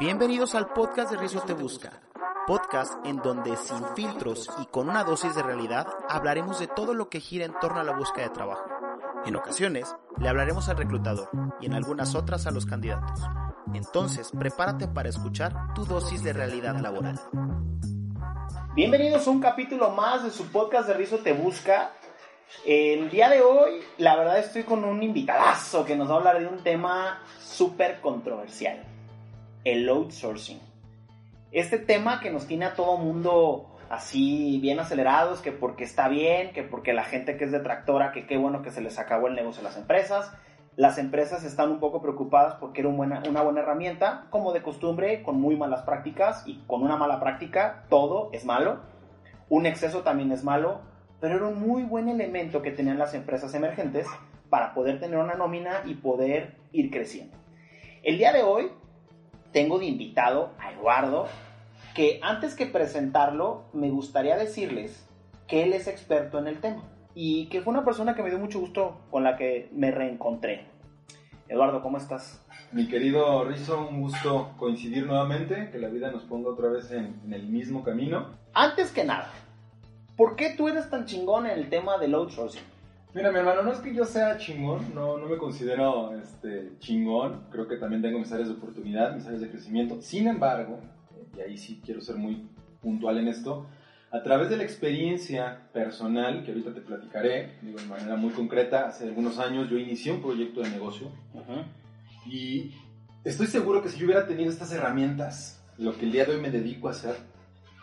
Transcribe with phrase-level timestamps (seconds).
[0.00, 2.02] Bienvenidos al podcast de Rizzo Te Busca,
[2.48, 7.08] podcast en donde sin filtros y con una dosis de realidad hablaremos de todo lo
[7.08, 8.64] que gira en torno a la búsqueda de trabajo.
[9.24, 11.30] En ocasiones le hablaremos al reclutador
[11.60, 13.20] y en algunas otras a los candidatos.
[13.72, 17.20] Entonces, prepárate para escuchar tu dosis de realidad laboral.
[18.74, 21.92] Bienvenidos a un capítulo más de su podcast de Rizzo Te Busca.
[22.66, 26.40] El día de hoy, la verdad, estoy con un invitadazo que nos va a hablar
[26.40, 28.93] de un tema súper controversial
[29.64, 30.60] el outsourcing.
[31.52, 36.52] Este tema que nos tiene a todo mundo así bien acelerados, que porque está bien,
[36.52, 39.34] que porque la gente que es detractora, que qué bueno que se les acabó el
[39.34, 40.32] negocio a las empresas.
[40.76, 45.40] Las empresas están un poco preocupadas porque era una buena herramienta, como de costumbre, con
[45.40, 48.80] muy malas prácticas y con una mala práctica todo es malo.
[49.48, 50.80] Un exceso también es malo,
[51.20, 54.08] pero era un muy buen elemento que tenían las empresas emergentes
[54.50, 57.36] para poder tener una nómina y poder ir creciendo.
[58.02, 58.70] El día de hoy
[59.54, 61.28] tengo de invitado a Eduardo,
[61.94, 65.08] que antes que presentarlo, me gustaría decirles
[65.46, 66.82] que él es experto en el tema
[67.14, 70.66] y que fue una persona que me dio mucho gusto con la que me reencontré.
[71.48, 72.44] Eduardo, ¿cómo estás?
[72.72, 77.20] Mi querido Rizzo, un gusto coincidir nuevamente, que la vida nos ponga otra vez en,
[77.24, 78.30] en el mismo camino.
[78.54, 79.30] Antes que nada,
[80.16, 82.73] ¿por qué tú eres tan chingón en el tema del outsourcing?
[83.14, 87.44] Mira, mi hermano, no es que yo sea chingón, no, no me considero este, chingón,
[87.48, 90.02] creo que también tengo mis áreas de oportunidad, mis áreas de crecimiento.
[90.02, 90.80] Sin embargo,
[91.36, 92.48] y ahí sí quiero ser muy
[92.82, 93.68] puntual en esto,
[94.10, 98.88] a través de la experiencia personal, que ahorita te platicaré, digo de manera muy concreta,
[98.88, 101.12] hace algunos años yo inicié un proyecto de negocio
[102.26, 102.72] y
[103.22, 106.40] estoy seguro que si yo hubiera tenido estas herramientas, lo que el día de hoy
[106.40, 107.14] me dedico a hacer,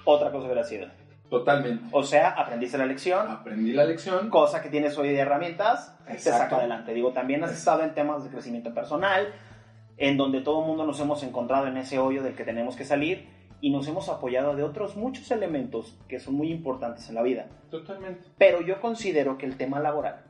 [0.04, 0.88] otra cosa hubiera sido.
[1.32, 1.86] Totalmente.
[1.94, 3.26] O sea, aprendiste la lección.
[3.26, 4.30] Aprendí la lección.
[4.30, 6.94] Cosa que tienes hoy de herramientas, te saca adelante.
[6.94, 9.30] Digo, también has estado en temas de crecimiento personal,
[9.96, 12.84] en donde todo el mundo nos hemos encontrado en ese hoyo del que tenemos que
[12.84, 13.30] salir
[13.62, 17.48] y nos hemos apoyado de otros muchos elementos que son muy importantes en la vida.
[17.70, 18.28] Totalmente.
[18.38, 20.26] Pero yo considero que el tema laboral,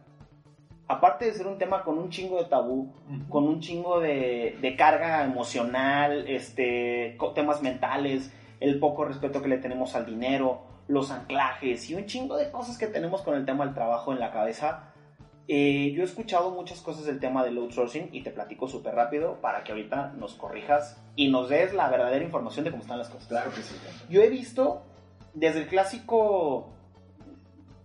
[0.88, 2.94] aparte de ser un tema con un chingo de tabú,
[3.28, 9.58] con un chingo de, de, carga emocional, este, temas mentales, el poco respeto que le
[9.58, 13.66] tenemos al dinero, los anclajes y un chingo de cosas que tenemos con el tema
[13.66, 14.92] del trabajo en la cabeza.
[15.48, 19.40] Eh, yo he escuchado muchas cosas del tema del outsourcing y te platico súper rápido
[19.40, 23.08] para que ahorita nos corrijas y nos des la verdadera información de cómo están las
[23.08, 23.28] cosas.
[23.30, 23.74] Claro que sí.
[24.10, 24.84] Yo he visto
[25.34, 26.74] desde el clásico,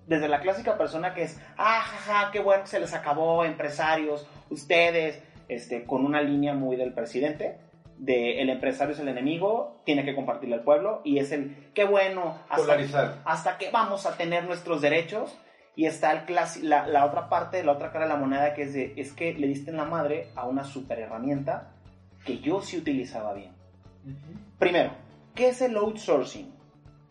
[0.09, 4.27] desde la clásica persona que es, ah, jaja, qué bueno que se les acabó, empresarios,
[4.51, 7.61] ustedes, este, con una línea muy del presidente,
[7.99, 11.85] de el empresario es el enemigo, tiene que compartirle al pueblo y es el qué
[11.85, 15.37] bueno hasta, hasta que vamos a tener nuestros derechos
[15.77, 18.73] y está el la, la, otra parte, la otra cara de la moneda que es
[18.73, 21.73] de es que le diste en la madre a una super herramienta
[22.25, 23.53] que yo sí utilizaba bien.
[24.59, 24.93] Primero,
[25.35, 26.51] ¿qué es el outsourcing?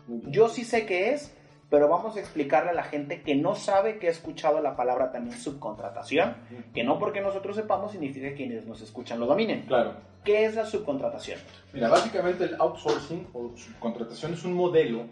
[0.07, 1.35] Yo sí sé qué es,
[1.69, 5.11] pero vamos a explicarle a la gente que no sabe que ha escuchado la palabra
[5.11, 6.35] también subcontratación,
[6.73, 9.63] que no porque nosotros sepamos significa que quienes nos escuchan lo dominen.
[9.63, 9.93] Claro.
[10.23, 11.39] ¿Qué es la subcontratación?
[11.73, 15.05] Mira, básicamente el outsourcing o subcontratación es un modelo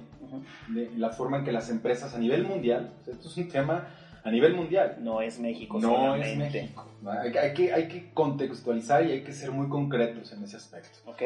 [0.69, 3.87] de la forma en que las empresas a nivel mundial, esto es un tema
[4.23, 4.97] a nivel mundial.
[4.99, 6.87] No es México no es México.
[7.05, 10.99] Hay, que, hay que contextualizar y hay que ser muy concretos en ese aspecto.
[11.05, 11.21] Ok.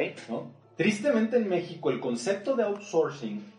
[0.75, 3.56] Tristemente en México el concepto de outsourcing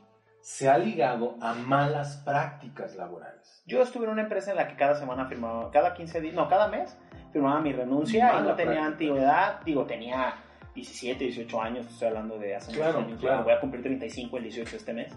[0.48, 3.62] se ha ligado a malas prácticas laborales.
[3.66, 6.48] Yo estuve en una empresa en la que cada semana firmaba, cada 15 días, no,
[6.48, 6.96] cada mes
[7.34, 10.36] firmaba mi renuncia y no tenía antigüedad, digo, tenía
[10.74, 13.44] 17, 18 años, estoy hablando de hace claro, años, claro.
[13.44, 15.12] voy a cumplir 35 el 18 este mes.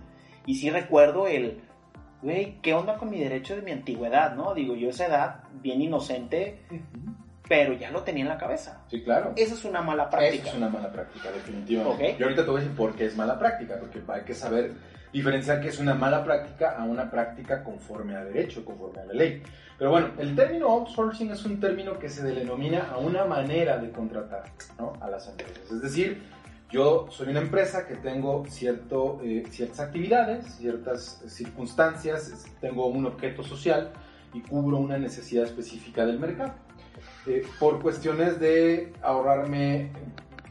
[0.45, 1.61] Y sí recuerdo el,
[2.21, 4.53] güey, ¿qué onda con mi derecho de mi antigüedad, no?
[4.53, 6.59] Digo, yo esa edad, bien inocente,
[7.47, 8.83] pero ya lo tenía en la cabeza.
[8.89, 9.31] Sí, claro.
[9.37, 10.43] Esa es una mala práctica.
[10.43, 12.17] Esa es una mala práctica, definitivamente.
[12.19, 14.73] Y ahorita te voy a decir por qué es mala práctica, porque hay que saber
[15.11, 19.13] diferenciar que es una mala práctica a una práctica conforme a derecho, conforme a la
[19.13, 19.41] ley.
[19.77, 23.91] Pero bueno, el término outsourcing es un término que se denomina a una manera de
[23.91, 24.43] contratar
[24.77, 24.93] ¿no?
[25.01, 25.71] a las empresas.
[25.71, 26.21] Es decir,
[26.69, 33.43] yo soy una empresa que tengo cierto, eh, ciertas actividades, ciertas circunstancias, tengo un objeto
[33.43, 33.91] social
[34.33, 36.53] y cubro una necesidad específica del mercado.
[37.25, 39.91] Eh, por cuestiones de ahorrarme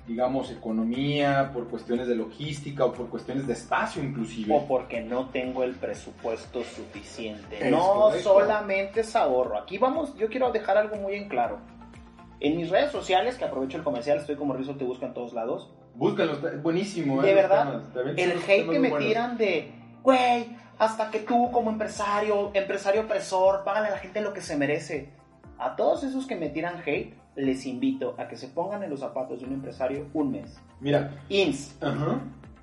[0.07, 4.55] digamos, economía, por cuestiones de logística o por cuestiones de espacio inclusive.
[4.55, 7.71] O porque no tengo el presupuesto suficiente.
[7.71, 9.59] no solamente es ahorro.
[9.59, 11.59] Aquí vamos, yo quiero dejar algo muy en claro.
[12.41, 15.35] En mis redes sociales, que aprovecho el comercial, estoy como Rizzo Te Busca en todos
[15.35, 15.71] lados.
[15.95, 17.21] Búscalo, buenísimo.
[17.21, 17.83] De eh, verdad,
[18.17, 19.71] el hate que me tiran de,
[20.03, 24.57] güey, hasta que tú como empresario, empresario opresor, págale a la gente lo que se
[24.57, 25.13] merece.
[25.59, 29.01] A todos esos que me tiran hate, les invito a que se pongan en los
[29.01, 30.59] zapatos de un empresario un mes.
[30.81, 31.23] Mira.
[31.29, 31.77] INS,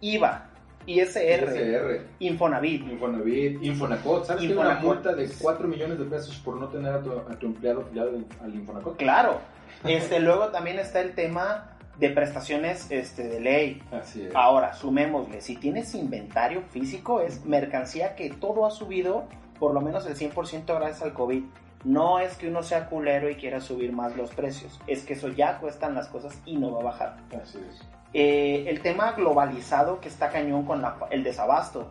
[0.02, 0.50] IVA,
[0.86, 4.25] ISR, ISR, Infonavit, Infonavit, Infonacot.
[4.25, 7.12] ¿Sabes que hay una multa de 4 millones de pesos por no tener a tu,
[7.12, 8.12] a tu empleado afiliado
[8.44, 8.98] al Infonacot?
[8.98, 9.40] Claro.
[9.84, 13.84] Este, luego también está el tema de prestaciones este, de ley.
[13.92, 14.36] Así es.
[14.36, 19.28] Ahora, sumémosle, si tienes inventario físico, es mercancía que todo ha subido
[19.60, 21.44] por lo menos el 100% gracias al COVID.
[21.83, 25.29] No es que uno sea culero y quiera subir más los precios, es que eso
[25.29, 27.18] ya cuestan las cosas y no va a bajar.
[27.41, 27.88] Así es.
[28.13, 31.89] Eh, el tema globalizado que está cañón con el desabasto.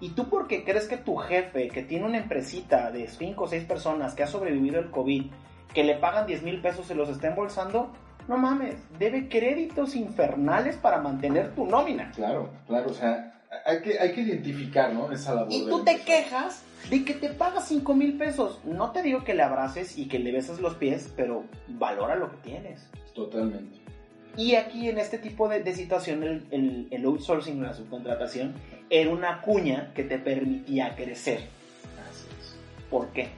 [0.00, 3.46] ¿Y tú por qué crees que tu jefe, que tiene una empresita de 5 o
[3.46, 5.30] 6 personas que ha sobrevivido el COVID,
[5.72, 7.90] que le pagan 10 mil pesos, se los está embolsando?
[8.28, 12.10] No mames, debe créditos infernales para mantener tu nómina.
[12.10, 15.10] Claro, claro, o sea, hay que, hay que identificar, ¿no?
[15.12, 15.52] Esa labor.
[15.52, 18.60] Y tú te quejas de que te paga 5 mil pesos.
[18.64, 22.30] No te digo que le abraces y que le beses los pies, pero valora lo
[22.30, 22.88] que tienes.
[23.14, 23.78] Totalmente.
[24.36, 28.54] Y aquí en este tipo de, situación, el, el, el outsourcing, la subcontratación,
[28.90, 31.40] era una cuña que te permitía crecer.
[32.08, 32.56] Así es.
[32.90, 33.28] ¿Por qué?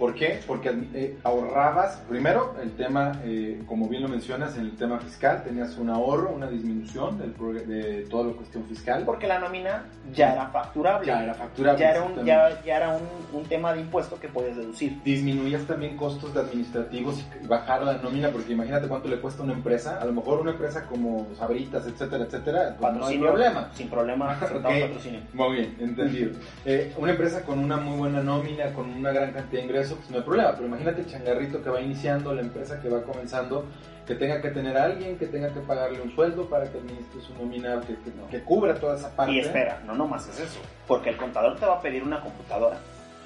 [0.00, 0.40] ¿Por qué?
[0.46, 5.44] Porque eh, ahorrabas, primero, el tema, eh, como bien lo mencionas, en el tema fiscal,
[5.44, 9.02] tenías un ahorro, una disminución de toda la cuestión fiscal.
[9.04, 11.06] Porque la nómina ya era facturable.
[11.06, 11.80] Ya era facturable.
[11.80, 12.98] Ya era un, ya, era
[13.32, 15.02] un, tema de impuesto que podías deducir.
[15.02, 19.44] Disminuías también costos de administrativos y bajar la nómina, porque imagínate cuánto le cuesta a
[19.44, 20.00] una empresa.
[20.00, 23.70] A lo mejor una empresa como Sabritas, etcétera, etcétera, pues no hay problema.
[23.74, 25.28] Sin problema, okay.
[25.34, 26.30] Muy bien, entendido.
[26.64, 30.10] Eh, una empresa con una muy buena nómina, con una gran cantidad de ingresos, pues
[30.10, 30.52] no hay problema.
[30.52, 33.64] Pero imagínate el changarrito que va iniciando, la empresa que va comenzando,
[34.06, 37.20] que tenga que tener a alguien, que tenga que pagarle un sueldo para que administre
[37.20, 37.96] su nómina, que,
[38.30, 39.32] que, cubra toda esa parte.
[39.32, 42.78] Y espera, no nomás es eso, porque el contador te va a pedir una computadora.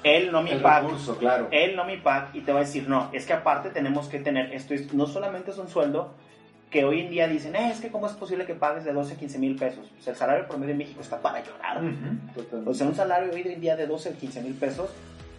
[0.03, 0.83] Él no mi el pack.
[0.83, 1.47] Recurso, claro.
[1.49, 4.19] Él no mi pack y te va a decir, no, es que aparte tenemos que
[4.19, 6.13] tener, esto no solamente es un sueldo,
[6.69, 9.13] que hoy en día dicen, eh, es que cómo es posible que pagues de 12
[9.13, 9.89] a 15 mil pesos.
[9.95, 11.81] Pues el salario promedio en México está para llorar.
[12.65, 14.89] o sea, un salario hoy en día de 12 a 15 mil pesos,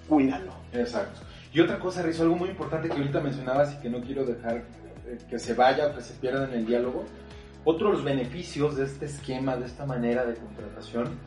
[0.09, 0.53] cuídalo.
[0.73, 1.21] Exacto.
[1.53, 4.65] Y otra cosa, Rizo, algo muy importante que ahorita mencionabas y que no quiero dejar
[5.07, 7.05] eh, que se vaya o que se pierda en el diálogo.
[7.65, 11.19] Otro de los beneficios de este esquema, de esta manera de contratación,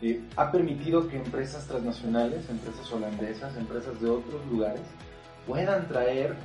[0.00, 4.82] eh, ha permitido que empresas transnacionales, empresas holandesas, empresas de otros lugares,
[5.46, 6.36] puedan traer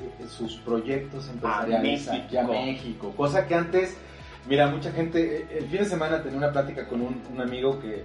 [0.00, 3.96] eh, sus proyectos empresariales aquí a México, cosa que antes
[4.48, 8.04] Mira, mucha gente, el fin de semana tenía una plática con un, amigo que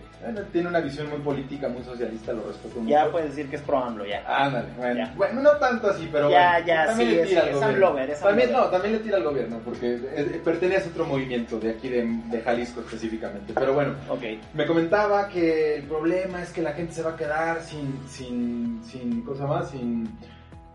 [0.51, 2.89] tiene una visión muy política, muy socialista, lo respeto mucho.
[2.89, 4.23] Ya puedes decir que es pro AMLO, ya.
[4.27, 7.79] Ándale, bueno, bueno, no tanto así, pero ya, ya, también sí, le tira es, al
[7.79, 8.13] gobierno.
[8.13, 11.87] Es también, no, también le tira al gobierno, porque pertenece a otro movimiento de aquí
[11.87, 13.53] de, de, Jalisco específicamente.
[13.53, 14.41] Pero bueno, okay.
[14.53, 18.81] me comentaba que el problema es que la gente se va a quedar sin, sin,
[18.83, 20.09] sin cosa más, sin,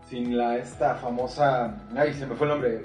[0.09, 2.81] sin la, esta famosa, ay, se me fue el nombre,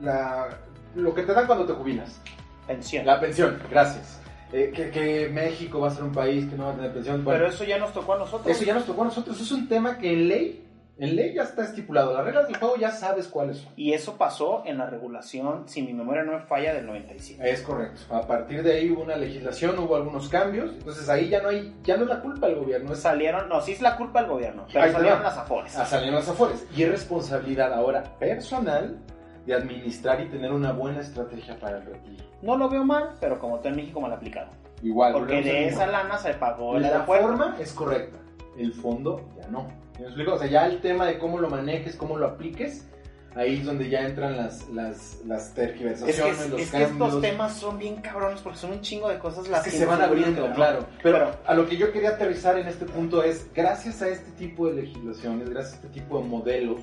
[0.00, 0.48] la
[0.94, 2.20] lo que te dan cuando te jubilas.
[2.66, 3.06] Pensión.
[3.06, 4.20] La pensión, gracias.
[4.52, 7.22] Eh, que, México va a ser un país que no va a tener pensión.
[7.24, 8.48] Pero eso ya nos tocó a nosotros.
[8.48, 9.36] Eso ya nos tocó a nosotros.
[9.36, 10.66] Eso es un tema que en ley,
[10.98, 12.12] en ley ya está estipulado.
[12.12, 13.72] Las reglas del juego ya sabes cuáles son.
[13.76, 17.48] Y eso pasó en la regulación, si mi memoria no me falla, del 97.
[17.48, 18.00] Es correcto.
[18.12, 20.72] A partir de ahí hubo una legislación, hubo algunos cambios.
[20.72, 22.96] Entonces ahí ya no hay, ya no es la culpa del gobierno.
[22.96, 25.76] Salieron, no, sí es la culpa del gobierno, pero salieron las afores.
[25.76, 26.66] Ah, salieron las afores.
[26.76, 28.98] Y es responsabilidad ahora personal
[29.46, 32.24] de administrar y tener una buena estrategia para el retiro.
[32.42, 34.50] No lo veo mal, pero como está en México mal aplicado.
[34.82, 35.12] Igual.
[35.12, 38.18] Porque de esa lana se pagó el La forma es correcta,
[38.56, 39.68] el fondo ya no.
[39.98, 40.34] ¿Me explico?
[40.34, 42.86] O sea, ya el tema de cómo lo manejes, cómo lo apliques,
[43.34, 47.54] ahí es donde ya entran las, las, las tergiversaciones, es que, es que estos temas
[47.54, 50.86] son bien cabrones porque son un chingo de cosas las que, se van abriendo, claro.
[51.02, 54.68] Pero, a lo que yo quería aterrizar en este punto es, gracias a este tipo
[54.68, 56.82] de legislaciones, gracias a este tipo de modelos,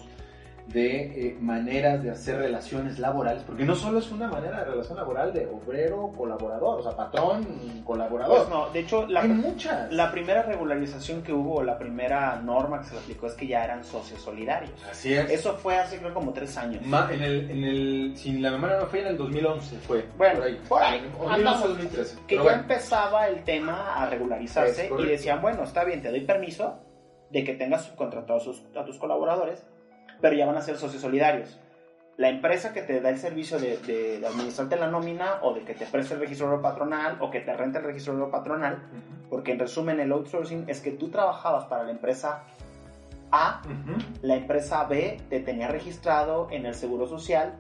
[0.68, 4.98] de eh, maneras de hacer relaciones laborales, porque no solo es una manera de relación
[4.98, 7.48] laboral de obrero, colaborador, o sea, patrón,
[7.86, 8.38] colaborador.
[8.40, 9.92] Pues no, de hecho, la, hay muchas.
[9.94, 13.64] La primera regularización que hubo, la primera norma que se le aplicó es que ya
[13.64, 14.74] eran socios solidarios.
[14.90, 15.30] Así es.
[15.30, 16.84] Eso fue hace creo como tres años.
[16.84, 20.06] en el, en el, sin la memoria no fue en el 2011 fue.
[20.18, 20.62] Bueno, por ahí.
[20.68, 21.44] Por ahí.
[21.44, 22.18] 2013.
[22.28, 26.80] Que ya empezaba el tema a regularizarse y decían, bueno, está bien, te doy permiso
[27.30, 29.66] de que tengas subcontratados a tus colaboradores
[30.22, 31.60] pero ya van a ser socios solidarios.
[32.18, 35.76] La empresa que te da el servicio de, de, administrarte la nómina o de que
[35.76, 38.82] te preste el registro patronal o que te rente el registro patronal,
[39.30, 42.44] porque en resumen el outsourcing es que tú trabajabas para la empresa
[43.32, 43.62] A,
[44.24, 47.54] la empresa B te tenía registrado en el Seguro Social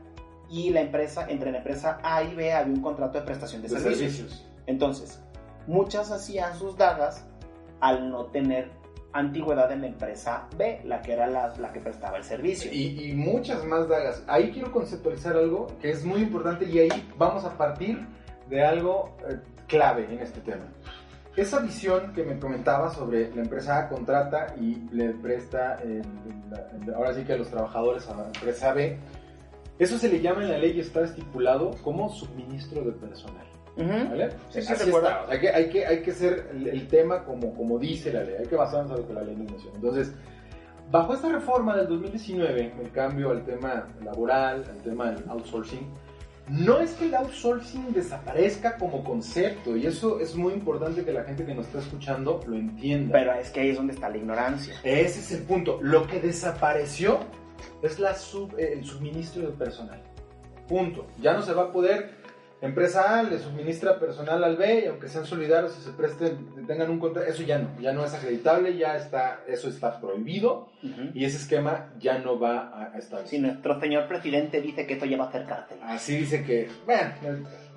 [0.50, 3.70] y la empresa, entre la empresa A y B había un contrato de prestación de,
[3.70, 3.98] servicios.
[3.98, 4.46] servicios.
[4.66, 5.20] Entonces,
[5.68, 7.26] muchas hacían sus dagas
[7.80, 8.72] al no tener
[9.20, 12.72] antigüedad en la empresa B, la que era la, que prestaba el servicio.
[12.72, 14.24] Y, muchas más dagas.
[14.28, 18.06] Ahí quiero conceptualizar algo que es muy importante y ahí vamos a partir
[18.50, 20.66] de algo eh, clave en este tema.
[21.36, 25.78] Esa visión que me comentaba sobre la empresa A contrata y le presta,
[26.96, 28.98] ahora sí que a los trabajadores a la empresa B,
[29.78, 33.47] eso se le llama en la ley y está estipulado como suministro de personal.
[33.78, 34.30] ¿Vale?
[34.50, 34.74] Sí, sí,
[35.30, 38.48] hay, que, hay, que, hay que hacer el, tema como, como dice la ley, hay
[38.48, 39.76] que basarnos en lo que la ley menciona.
[39.76, 40.12] Entonces,
[40.90, 45.88] bajo esta reforma del 2019, el cambio al tema laboral, al tema del outsourcing,
[46.50, 51.24] no es que el outsourcing desaparezca como concepto, y eso es muy importante que la
[51.26, 53.12] gente que nos está escuchando lo entienda.
[53.12, 54.76] Pero es que ahí es donde está la ignorancia.
[54.84, 55.78] Ese es el punto.
[55.82, 57.20] Lo que desapareció
[57.82, 58.16] es la
[58.58, 60.02] el suministro de personal.
[60.68, 61.06] Punto.
[61.22, 62.17] Ya no se va a poder
[62.62, 66.90] empresa A le suministra personal al B y aunque sean solidarios y se presten, tengan
[66.90, 70.70] un contrato, eso ya no, ya no es acreditable, ya está, eso está prohibido
[71.14, 73.28] y ese esquema ya no va a estar.
[73.28, 75.78] Si nuestro señor presidente dice que esto ya va a ser cárcel.
[75.84, 77.12] Así dice que, bueno,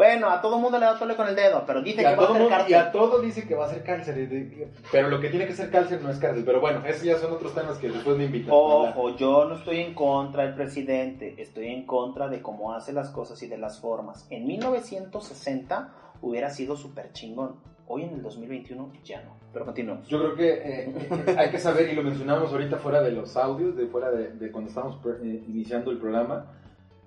[0.00, 2.33] bueno, a todo mundo le da tole con el dedo, pero dice que va a
[2.33, 2.71] ser cárcel.
[2.71, 5.71] Y a todo dice que va a ser cárcel, pero lo que tiene que ser
[5.71, 8.49] cárcel no es cárcel, pero bueno, esos ya son otros temas que después me invitan.
[8.50, 13.11] Ojo, yo no estoy en contra del presidente, estoy en contra de cómo hace las
[13.11, 14.26] cosas y de las formas.
[14.30, 15.92] En 1960
[16.23, 17.57] hubiera sido súper chingón.
[17.87, 19.37] Hoy en el 2021 ya no.
[19.52, 20.09] Pero continuamos.
[20.09, 23.37] Yo creo que eh, eh, hay que saber, y lo mencionamos ahorita fuera de los
[23.37, 26.47] audios, de fuera de, cuando estamos eh, iniciando el programa,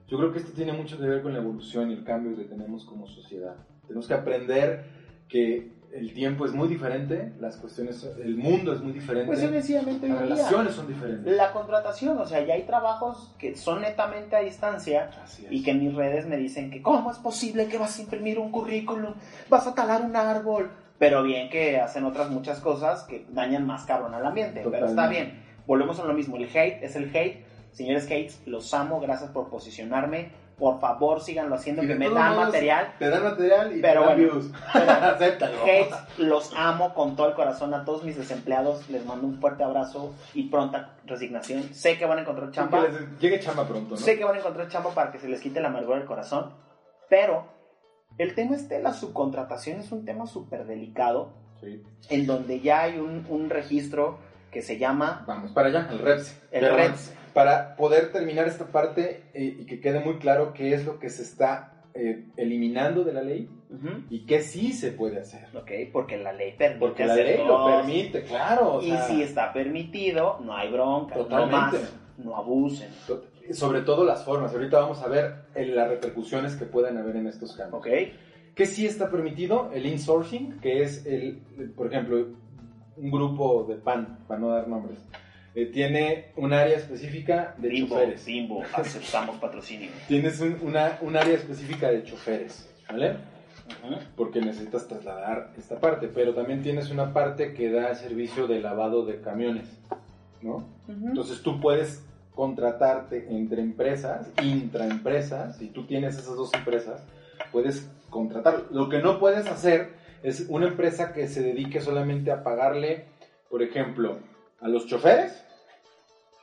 [0.07, 2.43] yo creo que esto tiene mucho que ver con la evolución y el cambio que
[2.43, 3.55] tenemos como sociedad.
[3.87, 4.85] Tenemos que aprender
[5.27, 9.27] que el tiempo es muy diferente, las cuestiones, el mundo es muy diferente.
[9.27, 11.37] Pues sencillamente las relaciones son diferentes.
[11.37, 15.11] La contratación, o sea, ya hay trabajos que son netamente a distancia
[15.51, 18.51] y que mis redes me dicen que cómo es posible que vas a imprimir un
[18.51, 19.13] currículum,
[19.49, 23.85] vas a talar un árbol, pero bien que hacen otras muchas cosas que dañan más
[23.85, 25.43] cabrón al ambiente, pero está bien.
[25.67, 27.45] Volvemos a lo mismo, el hate es el hate.
[27.73, 32.93] Señores hates, los amo, gracias por posicionarme por favor síganlo haciendo, que me dan material.
[32.99, 34.51] Te dan material y pero te views.
[34.73, 35.57] Acéptalo.
[36.17, 38.89] los amo con todo el corazón a todos mis desempleados.
[38.89, 41.73] Les mando un fuerte abrazo y pronta resignación.
[41.73, 42.85] Sé que van a encontrar chamba.
[43.19, 43.97] llegue chamba pronto, ¿no?
[43.97, 46.53] Sé que van a encontrar chamba para que se les quite la amargura del corazón.
[47.09, 47.47] Pero
[48.17, 51.33] el tema este de la subcontratación es un tema súper delicado.
[51.59, 51.81] Sí.
[52.09, 54.19] En donde ya hay un, un registro
[54.53, 55.25] que se llama...
[55.27, 56.41] Vamos para allá, el REPS.
[56.51, 60.85] El REPS para poder terminar esta parte eh, y que quede muy claro qué es
[60.85, 63.49] lo que se está eh, eliminando de la ley
[64.09, 65.47] y qué sí se puede hacer.
[65.55, 66.79] Ok, porque la ley permite.
[66.79, 68.79] Porque la ley lo permite, claro.
[68.83, 71.15] y si está permitido, no hay bronca.
[71.15, 71.79] Totalmente.
[72.17, 72.89] No, no abusen.
[73.51, 74.53] Sobre todo las formas.
[74.53, 77.73] Ahorita vamos a ver eh, las repercusiones que pueden haber en estos casos.
[77.73, 77.87] Ok.
[78.53, 79.71] ¿Qué sí está permitido?
[79.73, 81.41] El insourcing, que es el,
[81.75, 82.27] por ejemplo,
[82.97, 84.99] un grupo de PAN, para no dar nombres
[85.55, 88.25] eh, tiene un área específica de choferes.
[88.25, 89.91] Bimbo, aceptamos patrocinio.
[90.07, 93.17] Tienes un, una, un área específica de choferes, ¿vale?
[94.17, 99.05] Porque necesitas trasladar esta parte, pero también tienes una parte que da servicio de lavado
[99.05, 99.67] de camiones,
[100.41, 100.65] ¿no?
[100.87, 102.03] Entonces tú puedes
[102.35, 107.03] contratarte entre empresas, intraempresas, si tú tienes esas dos empresas,
[107.51, 108.63] puedes contratar.
[108.71, 113.05] Lo que no puedes hacer es una empresa que se dedique solamente a pagarle,
[113.49, 114.17] por ejemplo,
[114.61, 115.42] a los choferes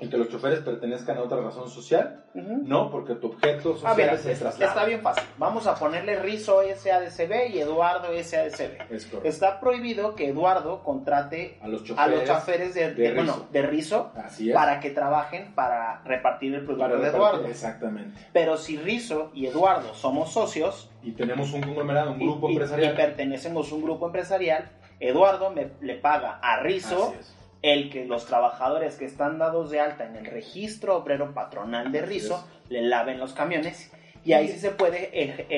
[0.01, 4.15] en que los choferes pertenezcan a otra razón social, no, porque tu objeto ah, social
[4.15, 5.25] es Está bien fácil.
[5.37, 9.25] Vamos a ponerle Rizo SADCB y Eduardo SADCB.
[9.25, 14.13] está prohibido que Eduardo contrate a los choferes, de, de, Rizo,
[14.55, 17.47] para que trabajen para repartir el producto de Eduardo.
[17.47, 18.19] Exactamente.
[18.33, 22.97] Pero si Rizo y Eduardo somos socios y tenemos un conglomerado, un grupo empresarial y
[22.97, 27.15] pertenecemos a un grupo empresarial, Eduardo me, le paga a Rizo
[27.63, 32.03] el que los trabajadores que están dados de alta en el registro obrero patronal de
[32.03, 33.91] Rizo le laven los camiones
[34.25, 35.11] y ahí sí se puede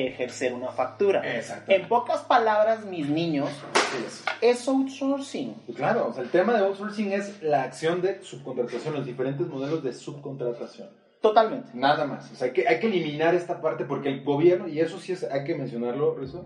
[0.07, 1.23] ejercer una factura.
[1.67, 3.51] En pocas palabras, mis niños,
[4.41, 5.55] es outsourcing.
[5.75, 9.83] Claro, o sea, el tema de outsourcing es la acción de subcontratación, los diferentes modelos
[9.83, 10.89] de subcontratación.
[11.21, 11.71] Totalmente.
[11.75, 12.31] Nada más.
[12.33, 15.13] O sea, hay que, hay que eliminar esta parte porque el gobierno, y eso sí
[15.13, 16.45] es, hay que mencionarlo, Rizo,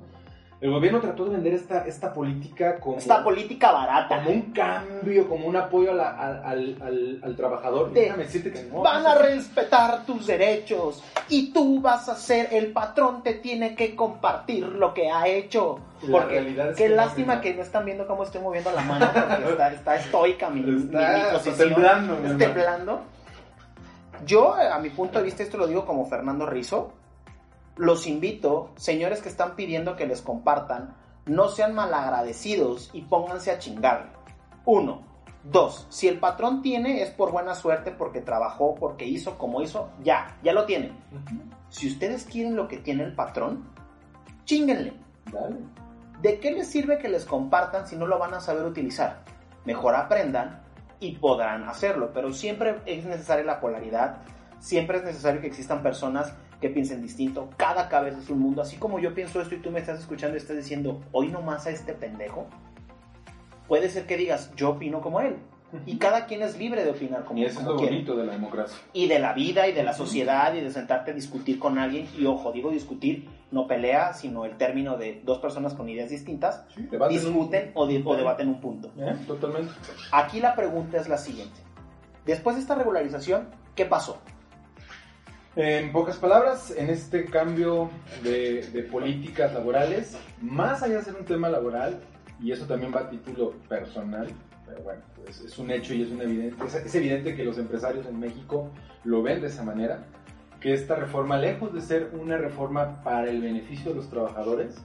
[0.59, 2.97] el gobierno trató de vender esta, esta política como...
[2.97, 4.23] Esta política barata.
[4.23, 7.93] Como un cambio, como un apoyo al, al, al, trabajador.
[7.93, 8.81] Déjame decirte que no.
[8.81, 13.95] Van a respetar tus derechos y tú vas a ser el patrón, te tiene que
[13.95, 15.79] compartir lo que ha hecho.
[16.11, 19.73] Porque realidad qué lástima que no están viendo cómo estoy moviendo la mano porque está,
[19.73, 21.69] está estoica mi, está, posición.
[21.75, 22.17] temblando.
[22.39, 23.01] temblando.
[24.25, 26.93] Yo, a mi punto de vista, esto lo digo como Fernando Rizo
[27.77, 33.59] los invito, señores que están pidiendo que les compartan, no sean malagradecidos y pónganse a
[33.59, 34.13] chingar.
[34.65, 35.07] Uno,
[35.51, 39.91] Dos, si el patrón tiene es por buena suerte, porque trabajó, porque hizo como hizo,
[40.03, 40.91] ya, ya lo tiene.
[41.69, 43.69] Si ustedes quieren lo que tiene el patrón,
[44.45, 44.95] chinguenle.
[45.33, 45.59] Dale.
[46.21, 49.23] ¿De qué les sirve que les compartan si no lo van a saber utilizar?
[49.65, 50.63] Mejor aprendan
[50.99, 54.23] y podrán hacerlo, pero siempre es necesaria la polaridad,
[54.59, 58.77] siempre es necesario que existan personas que piensen distinto, cada cabeza es un mundo, así
[58.77, 61.71] como yo pienso esto y tú me estás escuchando y estás diciendo, hoy nomás a
[61.71, 62.47] este pendejo,
[63.69, 65.37] puede ser que digas, yo opino como él.
[65.85, 68.33] Y cada quien es libre de opinar como, y eso es lo bonito de la
[68.33, 68.79] democracia.
[68.93, 72.09] Y de la vida y de la sociedad y de sentarte a discutir con alguien.
[72.17, 76.65] Y ojo, digo discutir, no pelea, sino el término de dos personas con ideas distintas
[77.11, 78.93] discuten o, debaten un punto.
[78.97, 79.17] ¿Eh?
[79.27, 79.73] Totalmente.
[80.13, 81.61] Aquí la pregunta es la siguiente.
[82.25, 84.19] Después de esta regularización, ¿qué pasó?
[85.57, 87.89] En pocas palabras, en este cambio
[88.23, 91.99] de, de políticas laborales, más allá de ser un tema laboral,
[92.39, 94.29] y eso también va a título personal,
[94.67, 98.05] pero bueno, pues es un hecho y es, un evidente, es, evidente que los empresarios
[98.05, 98.71] en México
[99.05, 100.01] lo ven de esa manera,
[100.61, 104.77] que esta reforma, lejos de ser una reforma para el beneficio de los trabajadores,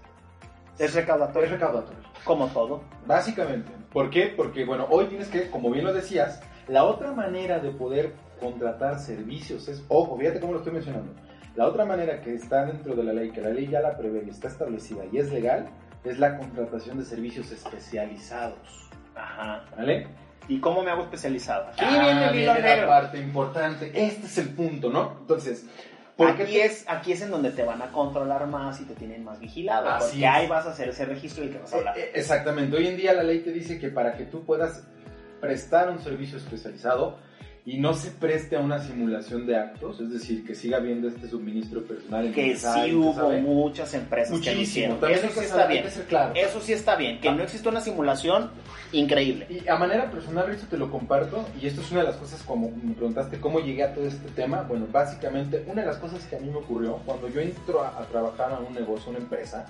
[0.80, 1.48] es recaudatorio.
[1.48, 2.00] Es recaudatorio.
[2.24, 2.82] Como todo.
[3.06, 3.70] Básicamente.
[3.92, 4.34] ¿Por qué?
[4.36, 9.00] Porque, bueno, hoy tienes que, como bien lo decías, la otra manera de poder contratar
[9.00, 11.14] servicios es, ojo, fíjate cómo lo estoy mencionando.
[11.56, 14.24] La otra manera que está dentro de la ley, que la ley ya la prevé
[14.26, 15.70] y está establecida y es legal,
[16.04, 18.90] es la contratación de servicios especializados.
[19.16, 19.64] Ajá.
[19.78, 20.08] ¿Vale?
[20.48, 21.68] ¿Y cómo me hago especializado?
[21.68, 22.46] Aquí ah, viene,
[22.78, 23.92] la parte importante.
[23.94, 25.18] Este es el punto, ¿no?
[25.22, 25.66] Entonces,
[26.18, 29.40] aquí, es, aquí es en donde te van a controlar más y te tienen más
[29.40, 29.88] vigilado.
[30.00, 31.98] porque ahí vas a hacer ese registro y que vas a hablar.
[31.98, 32.76] Eh, eh, exactamente.
[32.76, 34.88] Hoy en día la ley te dice que para que tú puedas
[35.40, 37.18] prestar un servicio especializado,
[37.64, 41.30] y no se preste a una simulación de actos, es decir, que siga habiendo este
[41.30, 42.32] suministro personal.
[42.34, 45.00] Que sí hubo muchas empresas Muchísimo.
[45.00, 45.86] que Eso sí está bien.
[45.86, 47.22] Eso sí está bien.
[47.22, 47.36] Que ah.
[47.36, 48.50] no existe una simulación,
[48.94, 49.46] increíble.
[49.48, 52.42] Y a manera personal, eso te lo comparto, y esto es una de las cosas
[52.42, 54.64] como me preguntaste cómo llegué a todo este tema.
[54.64, 57.90] Bueno, básicamente, una de las cosas que a mí me ocurrió cuando yo entro a,
[57.90, 59.68] a trabajar a un negocio, una empresa,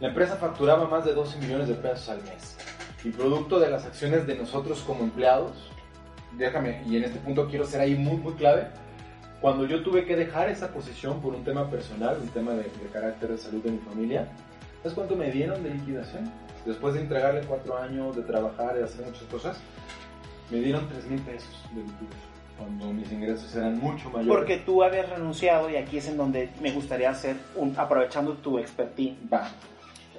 [0.00, 2.58] la empresa facturaba más de 12 millones de pesos al mes.
[3.04, 5.71] Y producto de las acciones de nosotros como empleados,
[6.36, 8.68] déjame, y en este punto quiero ser ahí muy, muy clave,
[9.40, 13.30] cuando yo tuve que dejar esa posición por un tema personal, un tema de, carácter
[13.30, 14.28] de salud de mi familia,
[14.82, 16.30] ¿sabes cuánto me dieron de liquidación?
[16.64, 19.60] Después de entregarle cuatro años, de trabajar, y hacer muchas cosas,
[20.50, 24.28] me dieron tres mil pesos de liquidación cuando mis ingresos eran mucho mayores.
[24.28, 28.58] Porque tú habías renunciado y aquí es en donde me gustaría hacer, un, aprovechando tu
[28.58, 29.16] expertise.
[29.32, 29.48] Va.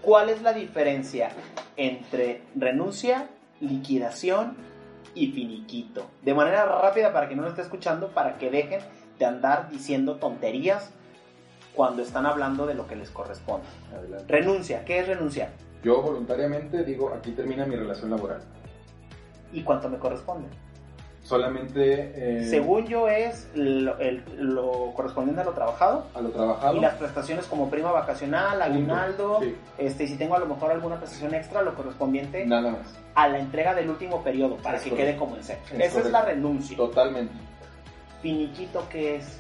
[0.02, 1.30] ¿Cuál es la diferencia
[1.78, 3.30] entre renuncia,
[3.62, 4.58] liquidación
[5.16, 6.10] y finiquito.
[6.22, 8.82] De manera rápida para que no lo esté escuchando, para que dejen
[9.20, 10.92] de andar diciendo tonterías
[11.76, 13.66] cuando están hablando de lo que les corresponde.
[14.28, 15.50] Renuncia, ¿qué es renunciar?
[15.84, 18.42] Yo voluntariamente digo, aquí termina mi relación laboral.
[19.52, 20.48] ¿Y cuánto me corresponde?
[21.24, 22.12] Solamente...
[22.16, 26.06] Eh, Según yo es lo, correspondiente a lo trabajado.
[26.14, 26.76] A lo trabajado.
[26.76, 29.40] Y las prestaciones como prima vacacional, aguinaldo.
[29.78, 32.46] Este, y si tengo a lo mejor alguna prestación extra, lo correspondiente.
[32.46, 33.00] Nada más.
[33.16, 35.62] A la entrega del último periodo, para que quede como en seco.
[35.80, 36.76] Esa es la renuncia.
[36.76, 37.34] Totalmente.
[38.22, 39.40] Finiquito, ¿qué es?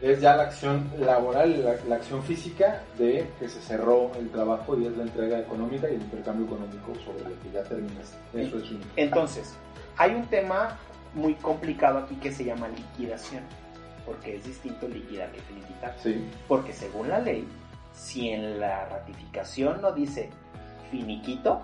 [0.00, 4.78] Es ya la acción laboral, la, la, acción física de que se cerró el trabajo
[4.78, 8.16] y es la entrega económica y el intercambio económico sobre lo que ya terminaste.
[8.34, 8.80] Eso es un...
[8.96, 9.56] Entonces,
[9.96, 10.78] hay un tema
[11.14, 13.42] muy complicado aquí que se llama liquidación,
[14.04, 15.94] porque es distinto liquidar que finiquitar.
[16.02, 16.28] Sí.
[16.48, 17.46] Porque según la ley,
[17.92, 20.30] si en la ratificación no dice
[20.90, 21.62] finiquito,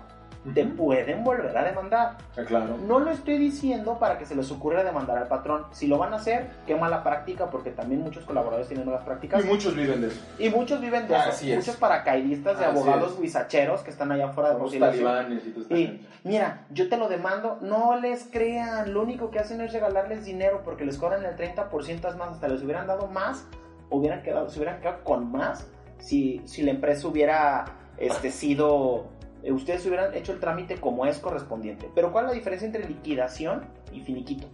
[0.53, 2.17] te pueden volver a demandar.
[2.35, 2.77] Ah, claro.
[2.77, 5.65] No lo estoy diciendo para que se les ocurra demandar al patrón.
[5.71, 9.43] Si lo van a hacer, qué mala práctica, porque también muchos colaboradores tienen nuevas prácticas.
[9.43, 10.19] Y muchos viven de eso.
[10.39, 11.55] Y muchos viven de eso.
[11.55, 15.41] Muchos paracaidistas de abogados guisacheros que están allá afuera de conciliación.
[15.69, 18.93] Y, y mira, yo te lo demando, no les crean.
[18.93, 22.29] Lo único que hacen es regalarles dinero porque les cobran el 30% más.
[22.29, 23.45] Hasta les hubieran dado más,
[23.91, 25.67] hubieran quedado, se hubieran quedado con más
[25.99, 27.65] si, si la empresa hubiera
[27.97, 29.09] este, sido
[29.49, 31.89] ustedes hubieran hecho el trámite como es correspondiente.
[31.95, 34.47] Pero ¿cuál es la diferencia entre liquidación y finiquito?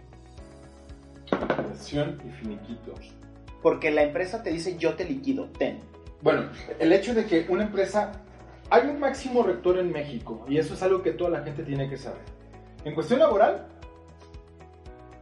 [1.30, 2.94] Liquidación y finiquito.
[3.62, 5.80] Porque la empresa te dice yo te liquido, ten.
[6.22, 6.48] Bueno,
[6.78, 8.12] el hecho de que una empresa...
[8.70, 11.88] Hay un máximo rector en México y eso es algo que toda la gente tiene
[11.88, 12.20] que saber.
[12.84, 13.66] En cuestión laboral,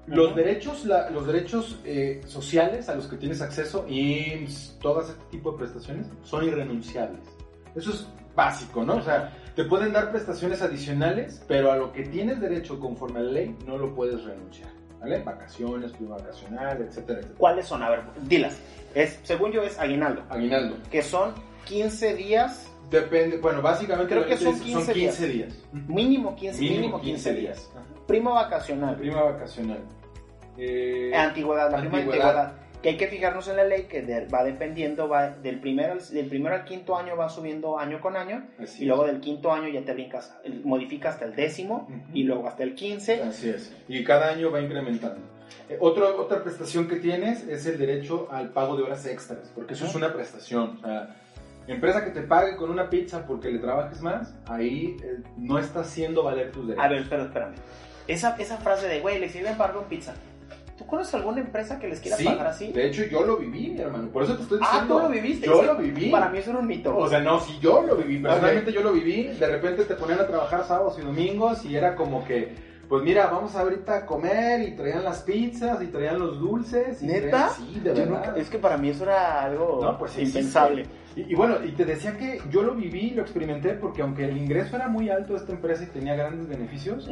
[0.06, 4.46] los derechos, los derechos eh, sociales a los que tienes acceso y
[4.80, 7.20] todo este tipo de prestaciones son irrenunciables.
[7.74, 8.96] Eso es básico, ¿no?
[8.96, 13.22] O sea, te pueden dar prestaciones adicionales, pero a lo que tienes derecho conforme a
[13.22, 14.68] la ley no lo puedes renunciar.
[15.00, 15.22] ¿Vale?
[15.22, 17.38] Vacaciones, prima vacacional, etcétera, etcétera.
[17.38, 17.82] ¿Cuáles son?
[17.82, 18.56] A ver, dilas.
[18.94, 20.22] Es, según yo es aguinaldo.
[20.28, 20.76] Aguinaldo.
[20.90, 21.34] Que son
[21.66, 25.52] 15 días Depende, bueno, básicamente Creo que son 15, 15 días.
[25.72, 27.70] Mínimo 15, mínimo, 15, días.
[28.06, 28.96] Prima vacacional.
[28.96, 29.80] Prima vacacional.
[30.56, 32.52] Eh, antigüedad, la prima antigüedad.
[32.86, 34.00] Que hay que fijarnos en la ley que
[34.32, 38.16] va dependiendo, va del primero, al, del primero al quinto año va subiendo año con
[38.16, 38.46] año.
[38.78, 42.62] y luego del quinto año ya te brincas, modifica hasta el décimo y luego hasta
[42.62, 43.20] el quince.
[43.24, 43.74] Así es.
[43.88, 45.20] Y cada año va incrementando.
[45.68, 49.86] Eh, otra prestación que tienes es el derecho al pago de horas extras, porque eso
[49.86, 50.80] es una prestación.
[51.66, 55.80] empresa que te pague con una pizza porque le trabajes más, ahí eh, no está
[55.80, 56.84] haciendo valer tus derechos.
[56.84, 57.56] A ver, espera, espérame.
[58.06, 60.14] Esa, esa frase de, güey, le sirven con pizza.
[60.76, 62.70] ¿Tú conoces alguna empresa que les quiera pagar así?
[62.70, 64.08] De hecho, yo lo viví, mi hermano.
[64.08, 64.98] Por eso te estoy diciendo.
[64.98, 65.46] Ah, tú lo viviste.
[65.46, 66.10] Yo lo viví.
[66.10, 66.96] Para mí eso era un mito.
[66.96, 68.18] O sea, no, si yo lo viví.
[68.18, 69.24] Personalmente yo lo viví.
[69.24, 73.26] De repente te ponían a trabajar sábados y domingos y era como que pues mira,
[73.26, 77.02] vamos ahorita a comer y traían las pizzas y traían los dulces.
[77.02, 77.48] Y ¿Neta?
[77.48, 78.38] sí, de verdad.
[78.38, 80.86] es que para mí eso era algo pues, impensable.
[81.16, 84.76] Y, bueno, y te decía que yo lo viví, lo experimenté, porque aunque el ingreso
[84.76, 87.08] era muy alto de esta empresa y tenía grandes beneficios,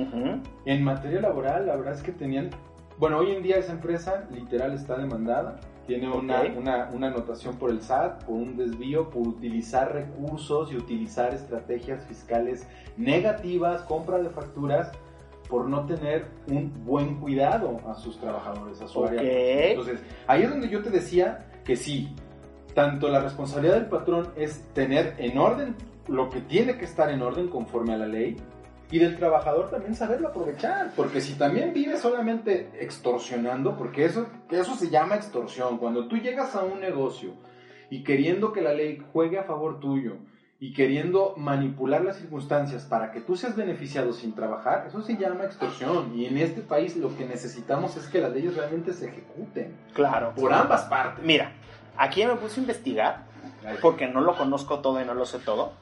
[0.66, 2.50] en materia laboral la verdad es que tenían...
[2.98, 5.58] Bueno, hoy en día esa empresa literal está demandada.
[5.86, 10.76] Tiene una, una, una anotación por el SAT, por un desvío, por utilizar recursos y
[10.76, 14.92] utilizar estrategias fiscales negativas, compra de facturas
[15.48, 19.20] por no tener un buen cuidado a sus trabajadores, a su área.
[19.22, 22.14] Entonces, ahí es donde yo te decía que sí,
[22.74, 25.76] tanto la responsabilidad del patrón es tener en orden
[26.08, 28.36] lo que tiene que estar en orden conforme a la ley,
[28.94, 34.76] y del trabajador también saberlo aprovechar, porque si también vive solamente extorsionando, porque eso, eso
[34.76, 37.32] se llama extorsión, cuando tú llegas a un negocio
[37.90, 40.18] y queriendo que la ley juegue a favor tuyo,
[40.60, 45.42] y queriendo manipular las circunstancias para que tú seas beneficiado sin trabajar, eso se llama
[45.42, 46.16] extorsión.
[46.16, 49.76] Y en este país lo que necesitamos es que las leyes realmente se ejecuten.
[49.92, 50.32] Claro.
[50.36, 51.24] Por ambas partes.
[51.24, 51.52] Mira,
[51.96, 53.24] aquí me puse a investigar,
[53.82, 55.72] porque no lo conozco todo y no lo sé todo.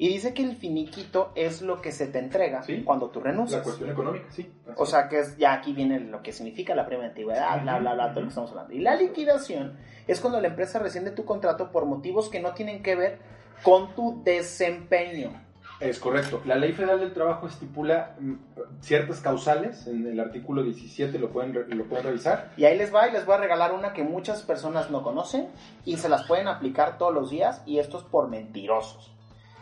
[0.00, 3.58] Y dice que el finiquito es lo que se te entrega cuando tú renuncias.
[3.58, 4.48] La cuestión económica, sí.
[4.76, 7.94] O sea que es, ya aquí viene lo que significa la prima antigüedad, bla, bla,
[7.94, 8.74] bla, todo lo que estamos hablando.
[8.74, 12.80] Y la liquidación es cuando la empresa rescinde tu contrato por motivos que no tienen
[12.80, 13.18] que ver
[13.64, 15.32] con tu desempeño.
[15.80, 16.42] Es correcto.
[16.44, 18.34] La Ley Federal del Trabajo estipula mm,
[18.80, 22.52] ciertas causales, en el artículo 17 lo pueden, lo pueden revisar.
[22.56, 25.48] Y ahí les va y les voy a regalar una que muchas personas no conocen
[25.84, 29.17] y se las pueden aplicar todos los días y esto es por mentirosos.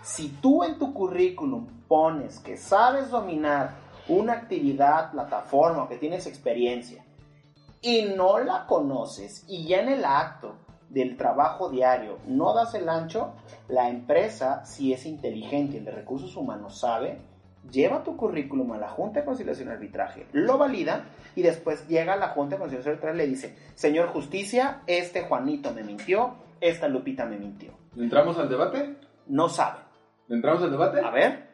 [0.07, 3.73] Si tú en tu currículum pones que sabes dominar
[4.07, 7.05] una actividad, plataforma o que tienes experiencia
[7.83, 10.55] y no la conoces y ya en el acto
[10.91, 13.33] del trabajo diario no das el ancho,
[13.67, 17.19] la empresa, si es inteligente y el de recursos humanos sabe,
[17.69, 22.13] lleva tu currículum a la Junta de Conciliación y Arbitraje, lo valida y después llega
[22.13, 25.83] a la Junta de Conciliación y Arbitraje y le dice, señor Justicia, este Juanito me
[25.83, 27.73] mintió, esta Lupita me mintió.
[27.97, 28.95] ¿Entramos al debate?
[29.27, 29.86] No sabe.
[30.29, 31.01] ¿Entramos al debate?
[31.01, 31.47] A ver.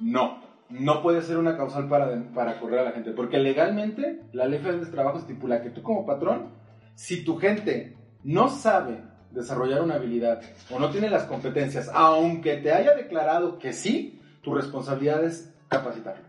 [0.00, 4.46] No, no puede ser una causal para, para correr a la gente, porque legalmente la
[4.46, 6.50] ley federal de trabajo estipula que tú como patrón,
[6.94, 12.72] si tu gente no sabe desarrollar una habilidad o no tiene las competencias, aunque te
[12.72, 16.24] haya declarado que sí, tu responsabilidad es capacitarlo.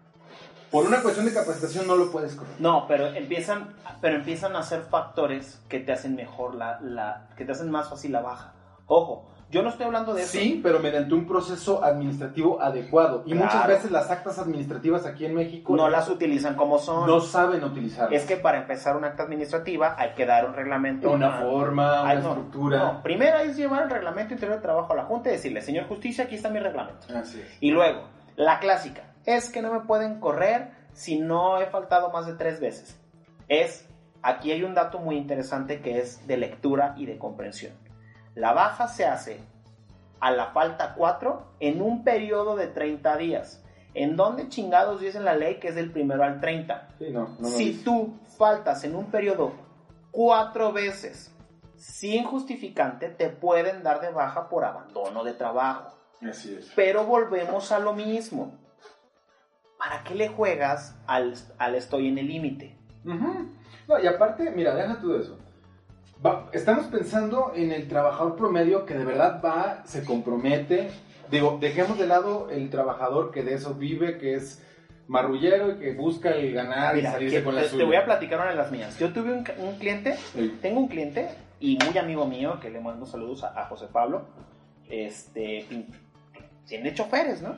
[0.72, 2.60] Por una cuestión de capacitación no lo puedes corregir.
[2.60, 7.46] No, pero empiezan, pero empiezan a ser factores que te hacen mejor la, la, que
[7.46, 8.54] te hacen más fácil la baja.
[8.86, 10.32] Ojo, yo no estoy hablando de eso.
[10.34, 13.24] Sí, pero mediante un proceso administrativo adecuado.
[13.26, 15.74] Y muchas veces las actas administrativas aquí en México...
[15.76, 17.08] No las utilizan como son.
[17.08, 18.22] No saben utilizarlas.
[18.22, 21.10] Es que para empezar una acta administrativa hay que dar un reglamento.
[21.12, 22.78] Una forma, una estructura.
[22.78, 25.88] No, primero es llevar el reglamento interior de trabajo a la Junta y decirle, señor
[25.88, 27.08] Justicia, aquí está mi reglamento.
[27.16, 27.48] Así es.
[27.62, 32.26] Y luego, la clásica, es que no me pueden correr si no he faltado más
[32.26, 33.00] de tres veces.
[33.48, 33.88] Es,
[34.22, 37.87] aquí hay un dato muy interesante que es de lectura y de comprensión
[38.38, 39.40] la baja se hace
[40.20, 43.64] a la falta 4 en un periodo de 30 días.
[43.96, 46.88] ¿En dónde chingados dice la ley que es del primero al 30?
[47.44, 49.54] si tú faltas en un periodo
[50.12, 51.34] cuatro veces
[51.78, 55.98] sin justificante, te pueden dar de baja por abandono de trabajo.
[56.22, 56.72] Así es.
[56.76, 58.54] Pero volvemos a lo mismo.
[59.80, 61.34] ¿Para qué le juegas al,
[61.74, 62.78] estoy en el límite?
[63.04, 65.38] No, y aparte, mira, deja tú eso
[66.52, 70.90] estamos pensando en el trabajador promedio que de verdad va, se compromete.
[71.30, 74.64] Digo, dejemos de lado el trabajador que de eso vive, que es
[75.08, 78.40] marrullero y que busca el ganar y salirse con la te, Te voy a platicar
[78.40, 78.98] una de las mías.
[79.00, 79.44] Yo tuve un,
[79.78, 80.16] cliente,
[80.62, 84.26] tengo un cliente y muy amigo mío, que le mando saludos a, José Pablo,
[84.90, 85.66] este,
[86.66, 87.56] tiene choferes, ¿no?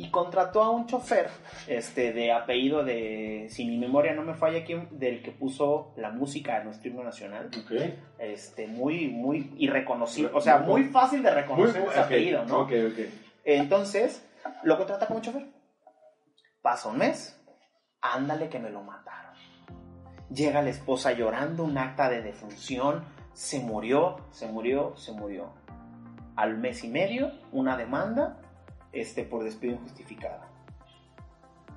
[0.00, 1.28] Y contrató a un chofer
[1.66, 6.10] este, de apellido de, si mi memoria no me falla aquí, del que puso la
[6.10, 7.50] música de nuestro himno nacional.
[8.18, 12.66] Este, muy, muy irreconocible, o sea, muy fácil de reconocer ese apellido, ¿no?
[13.44, 14.26] Entonces,
[14.62, 15.48] lo contrata como chofer.
[16.62, 17.38] Pasa un mes,
[18.00, 19.34] ándale que me lo mataron.
[20.30, 25.52] Llega la esposa llorando, un acta de defunción, se murió, se murió, se murió.
[26.36, 28.39] Al mes y medio, una demanda
[28.92, 30.40] este, por despido injustificado.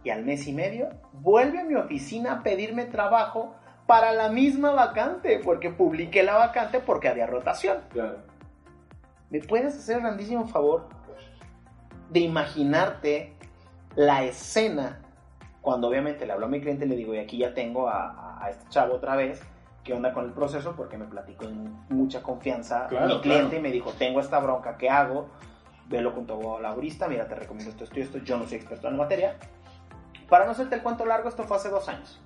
[0.04, 3.56] Y al mes y medio, vuelve a mi oficina a pedirme trabajo
[3.88, 7.80] para la misma vacante, porque publiqué la vacante porque había rotación.
[7.90, 8.18] Claro.
[9.30, 10.88] ¿Me puedes hacer el grandísimo favor
[12.10, 13.34] de imaginarte
[13.96, 15.00] la escena
[15.64, 18.48] cuando obviamente le hablo a mi cliente y le digo, y aquí ya tengo a,
[18.50, 19.42] este chavo otra vez,
[19.84, 20.76] ¿qué onda con el proceso?
[20.76, 24.90] Porque me platicó en mucha confianza mi cliente y me dijo, tengo esta bronca, ¿qué
[24.90, 25.30] hago?
[25.88, 28.88] Velo con tu laborista, mira, te recomiendo esto, esto y esto, yo no soy experto
[28.88, 29.36] en la materia.
[30.30, 32.22] Para no hacerte el cuento largo, esto fue hace dos años.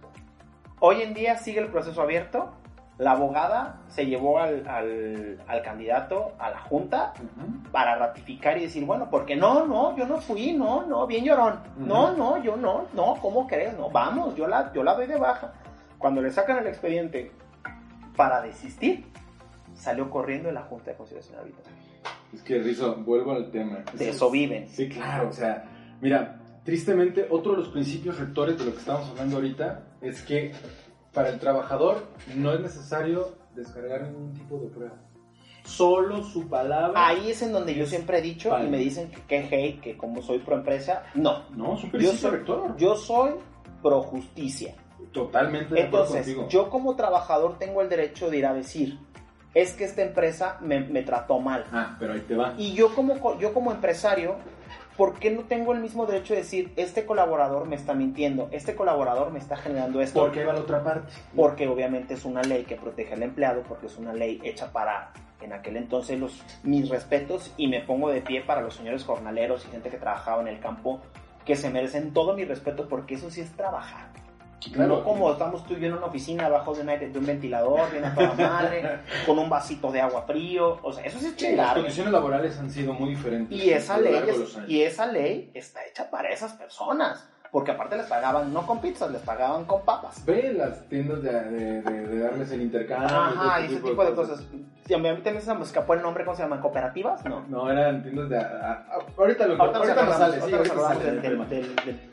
[0.79, 2.53] Hoy en día sigue el proceso abierto,
[2.97, 7.13] la abogada se llevó al, al, candidato a la junta
[7.71, 11.59] para ratificar y decir, bueno, porque no, no, yo no fui, no, no, bien llorón.
[11.77, 13.77] No, no, yo no, no, ¿cómo crees?
[13.77, 15.53] No, vamos, yo la, yo la doy de baja.
[15.99, 17.31] Cuando le sacan el expediente
[18.15, 19.05] para desistir,
[19.75, 21.73] salió corriendo en la Junta de Conciliación Arbitral.
[22.33, 23.83] Es que, Rizo, vuelvo al tema.
[23.93, 24.67] De eso viven.
[24.67, 25.63] Sí, claro, o sea,
[26.01, 30.51] mira, tristemente, otro de los principios rectores de lo que estamos hablando ahorita es que
[31.13, 34.95] para el trabajador no es necesario descargar ningún tipo de prueba.
[35.63, 37.07] Solo su palabra.
[37.07, 39.97] Ahí es en donde yo siempre he dicho y me dicen que qué hate, que
[39.97, 41.03] como soy pro empresa.
[41.13, 41.43] No.
[41.55, 42.77] No, es un yo soy, rector.
[42.77, 43.31] Yo soy
[43.81, 44.75] pro justicia.
[45.11, 48.97] Totalmente de Entonces, yo como trabajador tengo el derecho de ir a decir,
[49.61, 51.65] es que esta empresa me, me, trató mal.
[51.71, 52.53] Ah, pero ahí te va.
[52.57, 54.35] Y yo como, yo como empresario
[54.97, 58.75] ¿por qué no tengo el mismo derecho de decir, este colaborador me está mintiendo, este
[58.75, 60.19] colaborador me está generando esto?
[60.19, 61.13] ¿Por qué va la otra parte?
[61.35, 65.11] Porque obviamente es una ley que protege al empleado, porque es una ley hecha para,
[65.39, 69.65] en aquel entonces, los, mis respetos y me pongo de pie para los señores jornaleros
[69.65, 70.99] y gente que trabajaba en el campo,
[71.45, 74.09] que se merecen todo mi respeto porque eso sí es trabajar.
[74.75, 78.15] No como estamos tú y yo en una oficina abajo de, un ventilador, bien a
[78.15, 80.79] toda madre, con un vasito de agua frío.
[80.81, 81.67] O sea, eso sí es chingar.
[81.67, 83.57] Las condiciones laborales han sido muy diferentes.
[83.57, 84.19] Y esa, ley
[84.67, 87.27] y esa ley está hecha para esas personas.
[87.51, 90.25] Porque aparte les pagaban no con pizzas, les pagaban con papas.
[90.25, 93.07] Ve las tiendas de, de, darles el intercambio.
[93.07, 94.43] Ajá, y ese tipo de, cosas.
[94.85, 96.59] Si a mí también se me escapó el nombre, ¿cómo se llaman?
[96.59, 97.23] ¿Cooperativas?
[97.25, 97.45] No.
[97.47, 98.37] No, eran tiendas de.
[98.37, 100.75] ahorita lo ahorita, ahorita, nos sale, sí, ahorita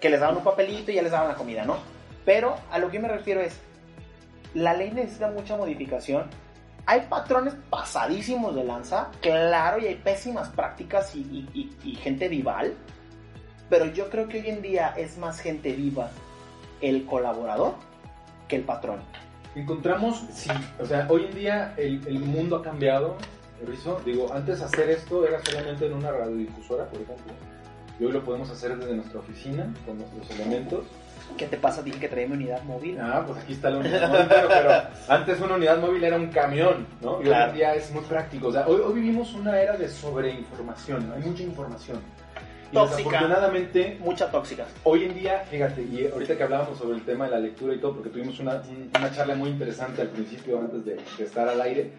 [0.00, 1.76] que les daban un papelito y ya les daban la comida, ¿no?
[2.24, 3.58] Pero a lo que me refiero es,
[4.54, 6.24] la ley necesita mucha modificación.
[6.86, 12.74] Hay patrones pasadísimos de lanza, claro, y hay pésimas prácticas y, gente vival,
[13.70, 16.10] pero yo creo que hoy en día es más gente viva
[16.80, 17.74] el colaborador
[18.48, 19.00] que el patrón.
[19.54, 23.16] Encontramos, sí, o sea, hoy en día el, mundo ha cambiado,
[24.04, 27.32] Digo, antes hacer esto era solamente en una radiodifusora, por ejemplo,
[27.98, 30.84] y hoy lo podemos hacer desde nuestra oficina, con nuestros elementos
[31.36, 31.82] ¿Qué te pasa?
[31.82, 32.98] Dije que traía mi unidad móvil.
[33.00, 34.70] Ah, pues aquí está la unidad móvil, pero,
[35.08, 37.20] antes una unidad móvil era un camión, ¿no?
[37.22, 38.48] Y hoy en día es muy práctico.
[38.48, 42.00] O sea, hoy, vivimos una era de sobreinformación, hay mucha información.
[42.70, 44.66] Y desafortunadamente, mucha tóxica.
[44.84, 47.78] Hoy en día, fíjate, y ahorita que hablábamos sobre el tema de la lectura y
[47.78, 48.62] todo, porque tuvimos una,
[48.96, 51.90] una charla muy interesante al principio, antes de, estar al aire,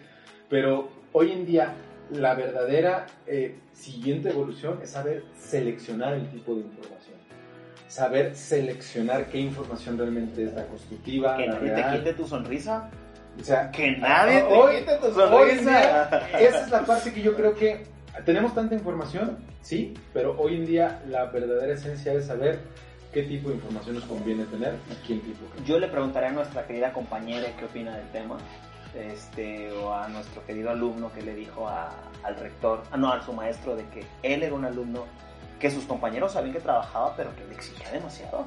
[0.49, 1.73] pero hoy en día
[2.11, 6.94] la verdadera eh, siguiente evolución es saber seleccionar el tipo de información
[7.87, 11.37] saber seleccionar qué información realmente es la constructiva.
[11.37, 12.89] Que nadie te quite tu sonrisa.
[13.39, 16.09] O sea, que nadie te quite tu sonrisa.
[16.39, 17.83] esa es la parte que yo creo que
[18.23, 22.59] tenemos tanta información, sí, pero hoy en día la verdadera esencia es saber
[23.13, 25.45] qué tipo de información nos conviene tener y quién tipo.
[25.65, 28.37] Yo le preguntaré a nuestra querida compañera qué opina del tema.
[28.95, 33.33] Este, o a nuestro querido alumno que le dijo al rector, ah, no, a su
[33.33, 35.03] maestro, de que él era un alumno
[35.59, 38.45] que sus compañeros sabían que trabajaba, pero que le exigía demasiado.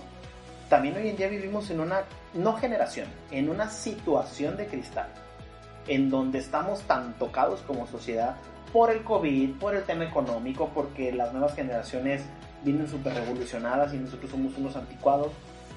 [0.68, 2.02] También hoy en día vivimos en una,
[2.34, 5.08] no generación, en una situación de cristal,
[5.86, 8.36] en donde estamos tan tocados como sociedad
[8.72, 12.22] por el COVID, por el tema económico, porque las nuevas generaciones
[12.64, 15.32] vienen súper revolucionadas y nosotros somos unos anticuados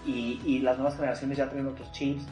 [0.06, 2.24] y, y, las nuevas generaciones ya tienen otros chips.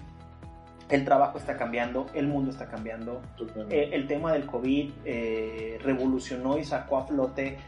[0.89, 3.21] El trabajo está cambiando, el mundo está cambiando.
[3.69, 7.59] Eh, el tema del COVID eh, revolucionó y sacó a flote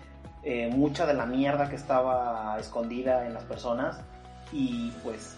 [0.43, 4.01] eh, mucha de la mierda que estaba escondida en las personas
[4.51, 5.37] y pues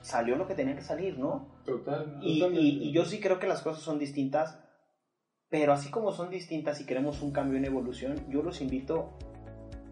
[0.00, 1.48] salió lo que tenía que salir, ¿no?
[1.64, 2.18] Total.
[2.20, 4.58] Y, y, yo sí creo que las cosas son distintas,
[5.48, 9.16] pero así como son distintas y queremos un cambio en evolución, yo los invito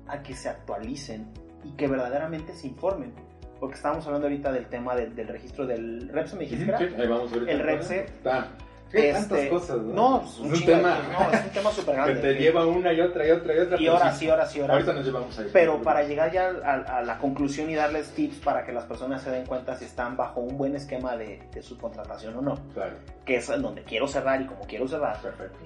[0.09, 1.33] a que se actualicen
[1.63, 3.15] y que verdaderamente se informen.
[3.61, 6.79] Porque estábamos hablando ahorita del tema del, registro del REPSE, me dijiste.
[6.79, 8.05] Sí, ahí vamos El REPSE.
[8.07, 8.49] Está
[8.91, 9.95] tantas este, cosas, ¿no?
[9.95, 12.15] No, es un, tema, no, es un tema súper grande.
[12.15, 13.81] Que te lleva una y otra y otra y otra.
[13.81, 14.75] Y horas y horas y horas.
[14.75, 15.49] Ahorita nos llevamos ahí.
[15.53, 19.31] Pero para llegar ya a, la conclusión y darles tips para que las personas se
[19.31, 22.59] den cuenta si están bajo un buen esquema de, subcontratación o no.
[22.75, 22.97] Claro.
[23.25, 25.21] Que es donde quiero cerrar y como quiero cerrar.
[25.21, 25.59] Perfecto.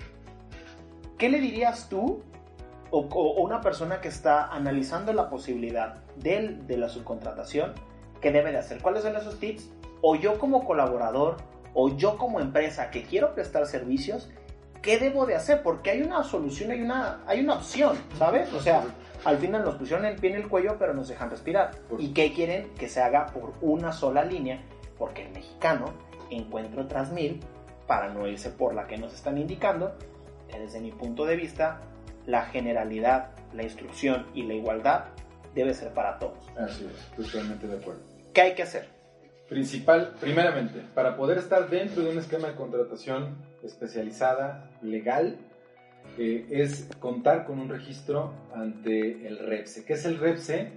[1.16, 2.22] ¿Qué le dirías tú
[2.90, 7.72] o, o una persona que está analizando la posibilidad de, de la subcontratación?
[8.20, 8.82] ¿Qué debe de hacer?
[8.82, 9.70] ¿Cuáles son esos tips?
[10.02, 11.36] O yo como colaborador
[11.74, 14.30] o yo como empresa que quiero prestar servicios,
[14.80, 15.62] ¿qué debo de hacer?
[15.62, 18.52] Porque hay una solución, hay una, hay una opción, ¿sabes?
[18.52, 18.84] O sea,
[19.24, 21.72] al final nos pusieron el pie en el cuello, pero nos dejan respirar.
[21.98, 22.70] ¿Y qué quieren?
[22.78, 24.60] Que se haga por una sola línea,
[24.98, 25.86] porque el mexicano
[26.30, 27.40] encuentro tras mil,
[27.86, 29.96] para no irse por la que nos están indicando,
[30.48, 31.80] que desde mi punto de vista,
[32.26, 35.06] la generalidad, la instrucción y la igualdad
[35.54, 36.38] debe ser para todos.
[36.58, 38.00] Así es, totalmente de acuerdo.
[38.32, 38.93] ¿Qué hay que hacer?
[39.48, 45.36] Principal, primeramente, para poder estar dentro de un esquema de contratación especializada, legal,
[46.18, 49.84] eh, es contar con un registro ante el REPSE.
[49.84, 50.72] ¿Qué es el REPSE?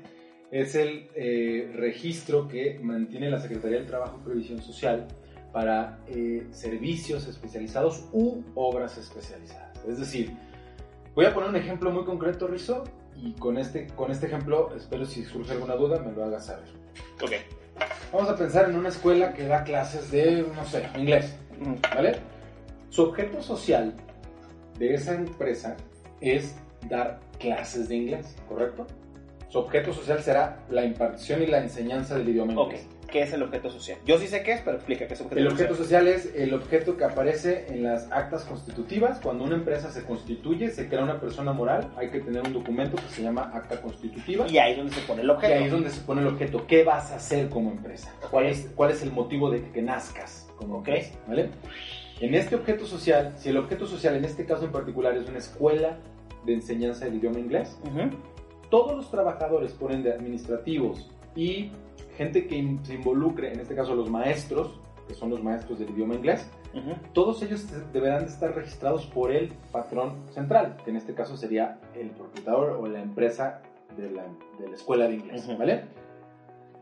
[0.52, 5.08] Es el eh, registro que mantiene la Secretaría del Trabajo y Previsión Social
[5.54, 9.84] para eh, servicios especializados u obras especializadas.
[9.88, 10.32] Es decir,
[11.16, 12.84] voy a poner un ejemplo muy concreto, Rizo,
[13.16, 16.68] y con este, con este ejemplo, espero si surge alguna duda, me lo hagas saber.
[17.22, 17.32] Ok.
[18.12, 21.36] Vamos a pensar en una escuela que da clases de, no sé, inglés,
[21.94, 22.20] ¿vale?
[22.90, 23.94] Su objeto social
[24.80, 25.76] de esa empresa
[26.22, 26.56] es
[26.90, 28.88] dar clases de inglés, ¿correcto?
[29.50, 32.88] Su objeto social será la impartición y la enseñanza del idioma inglés.
[33.08, 33.98] ¿Qué es el objeto social?
[34.06, 35.48] Yo sí sé qué es, pero explica qué es el objeto social.
[35.48, 39.20] El objeto social es el objeto que aparece en las actas constitutivas.
[39.22, 42.98] Cuando una empresa se constituye, se crea una persona moral, hay que tener un documento
[42.98, 44.46] que se llama acta constitutiva.
[44.50, 45.54] Y ahí es donde se pone el objeto.
[45.54, 46.68] Y ahí es donde se pone el objeto.
[46.68, 48.14] ¿Qué vas a hacer como empresa?
[48.30, 51.14] ¿Cuál es, cuál es el motivo de que, nazcas como empresa?
[51.28, 51.50] ¿Vale?
[52.20, 55.38] En este objeto social, si el objeto social en este caso en particular es una
[55.38, 56.00] escuela
[56.46, 57.78] de enseñanza del idioma inglés,
[58.70, 61.72] todos los trabajadores, por ende administrativos y
[62.18, 66.16] gente que se involucre, en este caso los maestros, que son los maestros del idioma
[66.16, 66.50] inglés,
[67.14, 71.80] todos ellos deberán de estar registrados por el patrón central, que en este caso sería
[71.96, 73.62] el propietario o la empresa
[73.96, 74.24] de la,
[74.60, 75.86] de la escuela de inglés, ¿vale?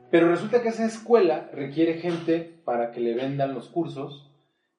[0.10, 4.32] Pero resulta que esa escuela requiere gente para que le vendan los cursos,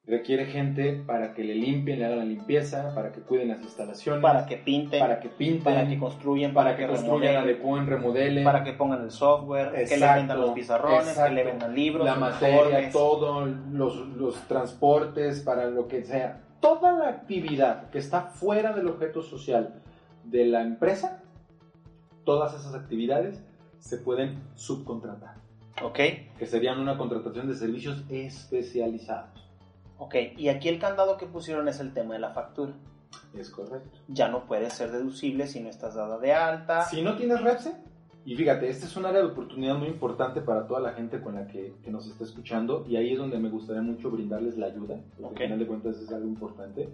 [0.07, 4.23] requiere gente para que le limpien, le hagan la limpieza, para que cuiden las instalaciones,
[4.23, 8.63] para que pinten, para que pinten, para que construyan, para, que, construyan, adecúen, remodelen, para
[8.63, 12.91] que pongan el software, que le vendan los pizarrones, que le vendan libros, la materia,
[12.91, 16.41] todo, los, los transportes, para lo que sea.
[16.61, 19.83] Toda la actividad que está fuera del objeto social
[20.25, 21.23] de la empresa,
[22.25, 23.43] todas esas actividades
[23.81, 25.35] se pueden subcontratar.
[25.83, 25.99] ¿Ok?
[26.39, 29.46] Que serían una contratación de servicios especializados.
[29.99, 32.75] Ok, y aquí el candado que pusieron es el tema de la factura.
[33.35, 33.99] Es correcto.
[34.09, 36.83] Ya no puede ser deducible si no estás dada de alta.
[36.83, 37.73] Si no tienes REPSE,
[38.27, 41.37] y fíjate, este es un área de oportunidad muy importante para toda la gente con
[41.37, 44.67] la que, que nos está escuchando, y ahí es donde me gustaría mucho brindarles la
[44.67, 46.89] ayuda, porque al final de cuentas es algo importante.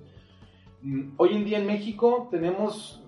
[0.83, 3.03] Mm, hoy en día en México tenemos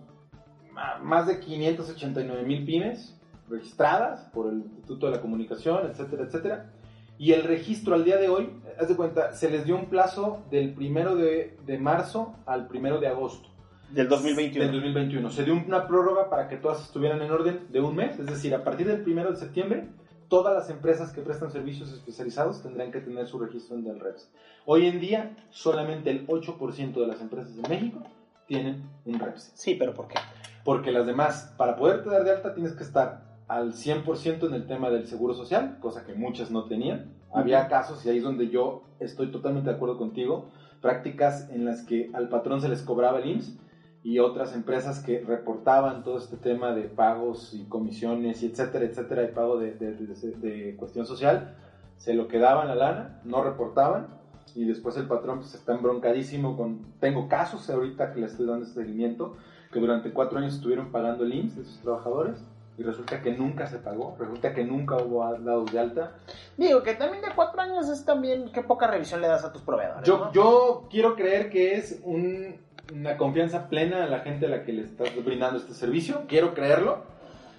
[1.02, 6.72] más de 589 mil pymes registradas por el Instituto de la Comunicación, etcétera, etcétera.
[7.18, 10.42] Y el registro al día de hoy, haz de cuenta, se les dio un plazo
[10.50, 13.48] del primero de, de marzo al primero de agosto.
[13.90, 14.64] Del 2021.
[14.64, 15.30] Del 2021.
[15.30, 18.54] Se dio una prórroga para que todas estuvieran en orden de un mes, es decir,
[18.54, 19.88] a partir del primero de septiembre,
[20.28, 24.32] todas las empresas que prestan servicios especializados tendrán que tener su registro en el REPS.
[24.66, 28.02] Hoy en día, solamente el 8% de las empresas de México
[28.46, 29.52] tienen un REPS.
[29.54, 30.16] Sí, pero ¿por qué?
[30.64, 34.66] Porque las demás, para poderte dar de alta, tienes que estar al 100% en el
[34.66, 37.12] tema del seguro social, cosa que muchas no tenían.
[37.32, 41.82] Había casos, y ahí es donde yo estoy totalmente de acuerdo contigo, prácticas en las
[41.82, 43.58] que al patrón se les cobraba el IMSS
[44.02, 49.24] y otras empresas que reportaban todo este tema de pagos y comisiones y etcétera, etcétera,
[49.24, 51.56] y pago de, de, cuestión social,
[51.96, 54.08] se lo quedaban la lana, no reportaban
[54.54, 56.82] y después el patrón pues, está embroncadísimo con...
[57.00, 59.36] Tengo casos ahorita que le estoy dando este seguimiento,
[59.72, 62.44] que durante cuatro años estuvieron pagando el IMSS de sus trabajadores
[62.76, 66.12] y resulta que nunca se pagó, resulta que nunca hubo dados de alta.
[66.56, 69.62] Digo que también de cuatro años es también qué poca revisión le das a tus
[69.62, 70.06] proveedores.
[70.06, 74.72] Yo, yo quiero creer que es una confianza plena a la gente a la que
[74.72, 77.04] le estás brindando este servicio, quiero creerlo,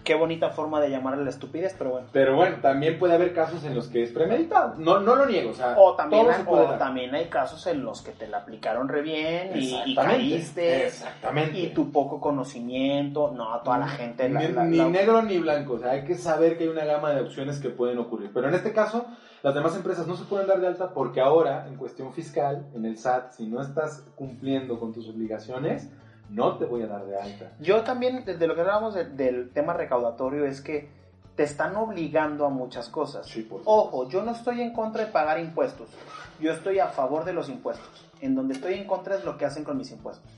[0.06, 2.08] Qué bonita forma de llamarle la estupidez, pero bueno.
[2.12, 4.76] Pero bueno, también puede haber casos en los que es premeditado.
[4.78, 5.76] No, no lo niego, o sea.
[5.80, 6.44] O también, hay,
[6.78, 10.86] también hay casos en los que te la aplicaron re bien y, caíste.
[10.86, 11.58] Exactamente.
[11.58, 13.32] Y tu poco conocimiento.
[13.36, 14.30] No, toda la gente.
[14.30, 15.74] ni, negro ni blanco.
[15.74, 18.30] O sea, hay que saber que hay una gama de opciones que pueden ocurrir.
[18.32, 19.08] Pero en este caso,
[19.42, 22.86] las demás empresas no se pueden dar de alta porque ahora, en cuestión fiscal, en
[22.86, 25.90] el SAT, si no estás cumpliendo con tus obligaciones
[26.30, 27.52] no te voy a dar de alta.
[27.60, 30.90] Yo también, desde lo que hablábamos del tema recaudatorio, es que
[31.36, 33.28] te están obligando a muchas cosas.
[33.66, 35.90] Ojo, yo no estoy en contra de pagar impuestos.
[36.40, 38.10] Yo estoy a favor de los impuestos.
[38.22, 40.32] En donde estoy en contra es lo que hacen con mis impuestos.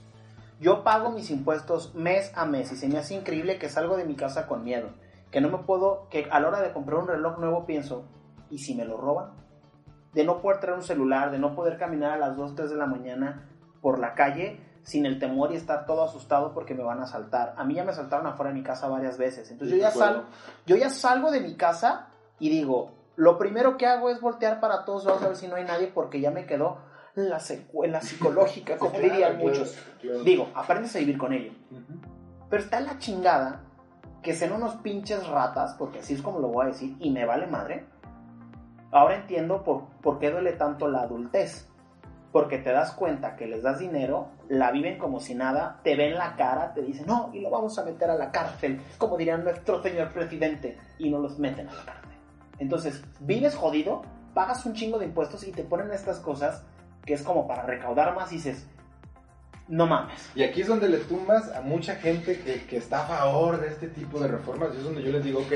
[0.60, 4.04] Yo pago mis impuestos mes a mes y se me hace increíble que salgo de
[4.04, 4.88] mi casa con miedo.
[5.30, 8.04] Que no me puedo, que a la hora de comprar un reloj nuevo pienso,
[8.50, 9.30] ¿y si me lo roban?
[10.14, 12.76] De no poder traer un celular, de no poder caminar a las 2, 3 de
[12.76, 13.48] la mañana
[13.80, 17.52] por la calle sin el temor y estar todo asustado porque me van a asaltar.
[17.58, 19.50] A mí ya me asaltaron afuera de mi casa varias veces.
[19.50, 20.24] Entonces yo ya, salgo,
[20.64, 22.08] yo ya salgo de mi casa
[22.38, 25.56] y digo, lo primero que hago es voltear para todos lados a ver si no
[25.56, 26.78] hay nadie porque ya me quedó
[27.14, 29.76] la secuela psicológica, como dirían muchos.
[30.24, 31.52] Digo, aprendes a vivir con ello.
[32.48, 33.60] Pero está la chingada
[34.22, 37.26] que sean unos pinches ratas, porque así es como lo voy a decir, y me
[37.26, 37.84] vale madre.
[38.90, 41.68] Ahora entiendo por, por qué duele tanto la adultez
[42.32, 46.14] porque te das cuenta que les das dinero, la viven como si nada, te ven
[46.14, 49.44] la cara, te dicen, no, y lo vamos a meter a la cárcel, como dirían
[49.44, 52.10] nuestro señor presidente, y no los meten a la cárcel.
[52.58, 54.02] Entonces, vives jodido,
[54.34, 56.64] pagas un chingo de impuestos y te ponen estas cosas
[57.04, 58.68] que es como para recaudar más y dices,
[59.68, 60.30] no mames.
[60.34, 63.68] Y aquí es donde le tumbas a mucha gente que, que está a favor de
[63.68, 65.52] este tipo de reformas, y es donde yo les digo, ok,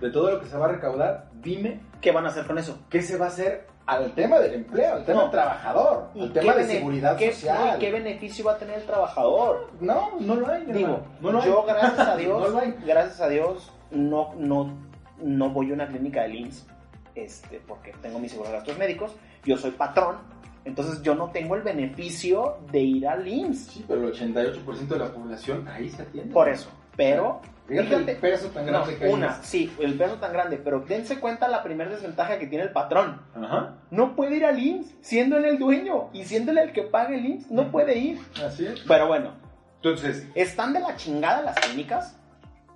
[0.00, 1.80] de todo lo que se va a recaudar, dime.
[2.00, 2.78] ¿Qué van a hacer con eso?
[2.88, 6.54] ¿Qué se va a hacer al tema del empleo, al tema del trabajador, al tema
[6.54, 7.78] de seguridad qué, social.
[7.78, 9.70] ¿Qué beneficio va a tener el trabajador?
[9.80, 10.66] No, no lo hay.
[10.66, 14.76] Digo, yo gracias a Dios, gracias a Dios, no, no,
[15.22, 16.66] no voy a una clínica de IMSS,
[17.14, 20.18] este, porque tengo mi seguro de gastos médicos, yo soy patrón,
[20.66, 23.66] entonces yo no tengo el beneficio de ir al IMSS.
[23.68, 26.34] Sí, pero el 88% de la población ahí se atiende.
[26.34, 26.68] Por eso,
[26.98, 29.12] pero Fíjate, el peso tan grande que hay.
[29.12, 32.72] Una, sí, el peso tan grande, pero dense cuenta la primera desventaja que tiene el
[32.72, 33.20] patrón.
[33.34, 33.76] Ajá.
[33.90, 37.14] No puede ir al IMSS siendo él el dueño y siendo él el que paga
[37.14, 38.18] el IMSS, no puede ir.
[38.42, 38.80] Así es.
[38.80, 39.32] Pero bueno,
[39.76, 42.18] entonces, están de la chingada las clínicas.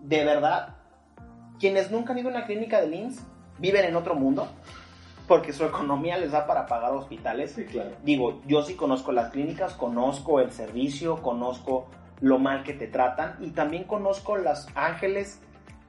[0.01, 0.77] De verdad,
[1.59, 3.27] quienes nunca han ido a una clínica del IMSS
[3.59, 4.47] viven en otro mundo
[5.27, 7.53] porque su economía les da para pagar hospitales.
[7.53, 7.93] Sí, claro.
[8.03, 11.89] Digo, yo sí conozco las clínicas, conozco el servicio, conozco
[12.23, 13.37] lo mal que te tratan.
[13.41, 15.43] Y también conozco las ángeles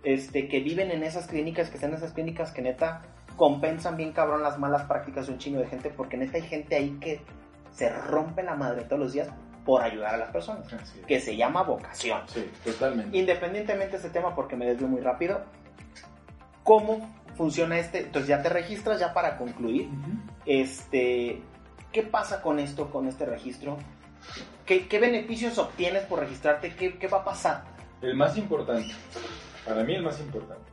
[0.03, 3.03] este, que viven en esas clínicas, que están en esas clínicas que neta
[3.37, 6.75] compensan bien cabrón las malas prácticas de un chino de gente, porque neta hay gente
[6.75, 7.21] ahí que
[7.71, 9.29] se rompe la madre todos los días
[9.65, 10.67] por ayudar a las personas,
[11.07, 12.21] que se llama vocación.
[12.27, 13.17] Sí, totalmente.
[13.17, 15.41] Independientemente de este tema, porque me desvío muy rápido,
[16.63, 17.99] ¿cómo funciona este?
[17.99, 19.89] Entonces ya te registras, ya para concluir,
[20.45, 21.41] este,
[21.91, 23.77] ¿qué pasa con esto, con este registro?
[24.65, 26.73] ¿Qué, beneficios obtienes por registrarte?
[26.75, 27.65] ¿Qué, ¿Qué va a pasar?
[28.01, 28.93] El más importante,
[29.65, 30.71] para mí el más importante,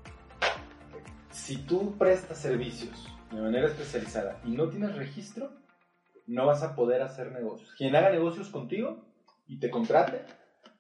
[1.30, 5.53] si tú prestas servicios de manera especializada y no tienes registro,
[6.26, 7.72] no vas a poder hacer negocios.
[7.76, 9.05] Quien haga negocios contigo
[9.49, 10.22] y te contrate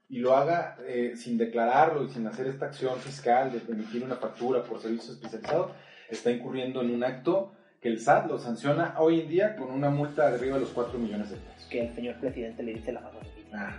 [0.08, 4.16] y lo haga eh, sin declararlo y sin hacer esta acción fiscal de emitir una
[4.16, 5.72] factura por servicio especializado,
[6.08, 9.90] está incurriendo en un acto que el SAT lo sanciona hoy en día con una
[9.90, 11.59] multa de arriba de los 4 millones de pesos.
[11.70, 13.18] Que el señor presidente le dice la mano
[13.54, 13.72] ah,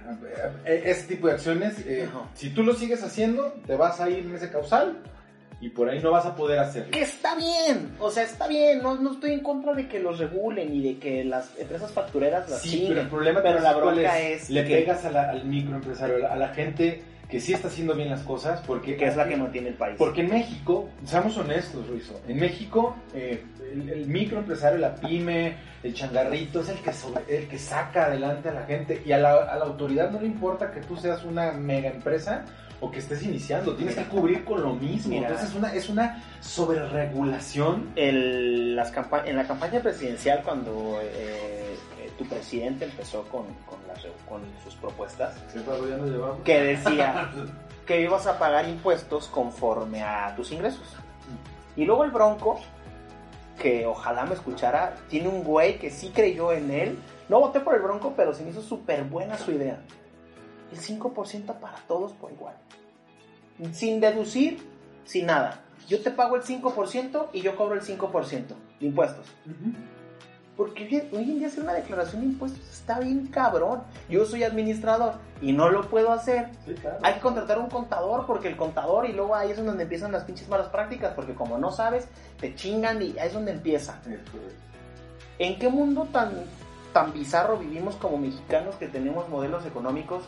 [0.65, 4.19] eh, Ese tipo de acciones, eh, si tú lo sigues haciendo, te vas a ir
[4.19, 4.97] en ese causal
[5.61, 6.91] y por ahí no vas a poder hacerlo.
[6.91, 10.17] Que está bien, o sea, está bien, no, no estoy en contra de que los
[10.17, 14.19] regulen y de que las empresas factureras las Sí, pero el problema pero la bronca
[14.19, 18.61] es, le pegas al microempresario, a la gente que sí está haciendo bien las cosas,
[18.67, 18.97] porque...
[18.97, 19.95] Que es la que mantiene el país.
[19.97, 23.41] Porque en México, seamos honestos, Ruizo, en México eh,
[23.72, 26.91] el, microempresario, la pyme, el changarrito, es el que,
[27.28, 30.28] el que saca adelante a la gente y a la, a la autoridad no le
[30.28, 32.45] importa que tú seas una mega empresa
[32.82, 35.15] o que estés iniciando, tienes que cubrir con lo mismo.
[35.15, 37.91] Entonces es una, es una sobreregulación.
[37.95, 41.78] En la campaña presidencial, cuando eh,
[42.17, 43.80] tu presidente empezó con, con,
[44.28, 45.36] con sus propuestas,
[46.43, 47.32] que decía
[47.86, 50.95] que ibas a pagar impuestos conforme a tus ingresos.
[51.76, 52.59] Y luego el Bronco,
[53.62, 56.99] que ojalá me escuchara, tiene un güey que sí creyó en él.
[57.30, 59.80] No voté por el Bronco, pero se me hizo súper buena su idea.
[60.72, 62.55] El 5% para todos por igual.
[63.74, 64.66] Sin deducir,
[65.05, 65.62] sin nada.
[65.88, 68.45] Yo te pago el 5% y yo cobro el 5%
[68.80, 69.28] de impuestos
[70.62, 73.82] Porque hoy en día hacer una declaración de impuestos está bien cabrón.
[74.07, 76.49] Yo soy administrador y no lo puedo hacer.
[77.01, 80.24] Hay que contratar un contador porque el contador y luego ahí es donde empiezan las
[80.24, 82.07] pinches malas prácticas porque como no sabes,
[82.39, 83.99] te chingan y ahí es donde empieza.
[85.39, 86.32] ¿En qué mundo tan,
[86.93, 90.22] tan bizarro vivimos como mexicanos que tenemos modelos económicos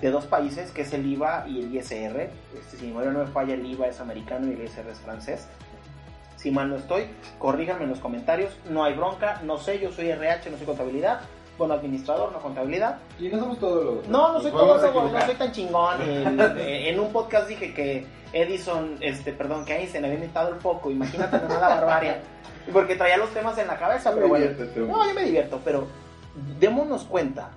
[0.00, 2.30] de dos países, que es el IVA y el ISR?
[2.58, 5.46] Este, si no me falla, el IVA es americano y el ISR es francés.
[6.46, 7.08] Si mal no estoy,
[7.40, 8.56] corríganme en los comentarios.
[8.70, 11.22] No hay bronca, no sé, yo soy RH, no soy contabilidad.
[11.58, 12.98] Bueno, administrador, no contabilidad.
[13.18, 14.08] Y no somos todos los.
[14.08, 14.80] No, no soy todo
[15.10, 15.96] no soy tan chingón.
[16.02, 20.88] en, un podcast dije que Edison, este, perdón, que Einstein había inventado el foco.
[20.88, 22.14] Imagínate la barbarie.
[22.72, 24.46] Porque traía los temas en la cabeza, pero bueno.
[24.86, 25.88] No, yo me divierto, pero
[26.60, 27.50] démonos cuenta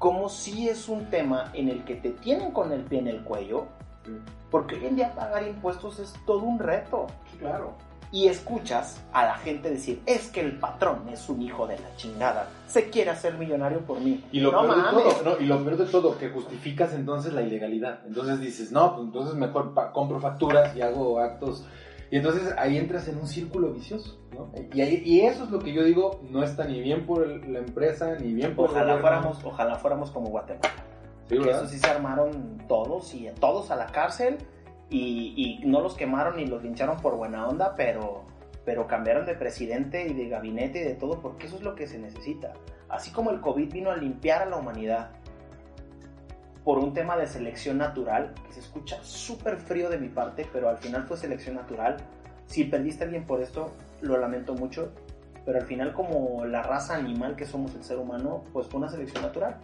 [0.00, 3.22] como si es un tema en el que te tienen con el pie en el
[3.22, 3.68] cuello
[4.50, 7.06] porque hoy en día pagar impuestos es todo un reto.
[7.44, 7.74] Claro.
[8.12, 11.96] Y escuchas a la gente decir, es que el patrón es un hijo de la
[11.96, 14.24] chingada, se quiere hacer millonario por mí.
[14.30, 18.00] Y lo, peor, de todo, y lo peor de todo, que justificas entonces la ilegalidad.
[18.06, 21.64] Entonces dices, no, pues entonces mejor compro facturas y hago actos.
[22.10, 24.16] Y entonces ahí entras en un círculo vicioso.
[24.32, 24.52] ¿no?
[24.72, 28.14] Y, y, eso es lo que yo digo, no está ni bien por la empresa,
[28.20, 30.84] ni bien por ojalá fuéramos Ojalá fuéramos como Guatemala
[31.28, 34.38] que eso sí se armaron todos y todos a la cárcel
[34.90, 38.24] y, no los quemaron ni los lincharon por buena onda, pero,
[38.64, 41.86] pero cambiaron de presidente y de gabinete y de todo porque eso es lo que
[41.86, 42.52] se necesita.
[42.88, 45.10] Así como el COVID vino a limpiar a la humanidad
[46.64, 50.68] por un tema de selección natural, que se escucha súper frío de mi parte, pero
[50.68, 51.98] al final fue selección natural.
[52.46, 54.92] Si perdiste a alguien por esto, lo lamento mucho,
[55.44, 58.88] pero al final como la raza animal que somos el ser humano, pues fue una
[58.88, 59.56] selección natural.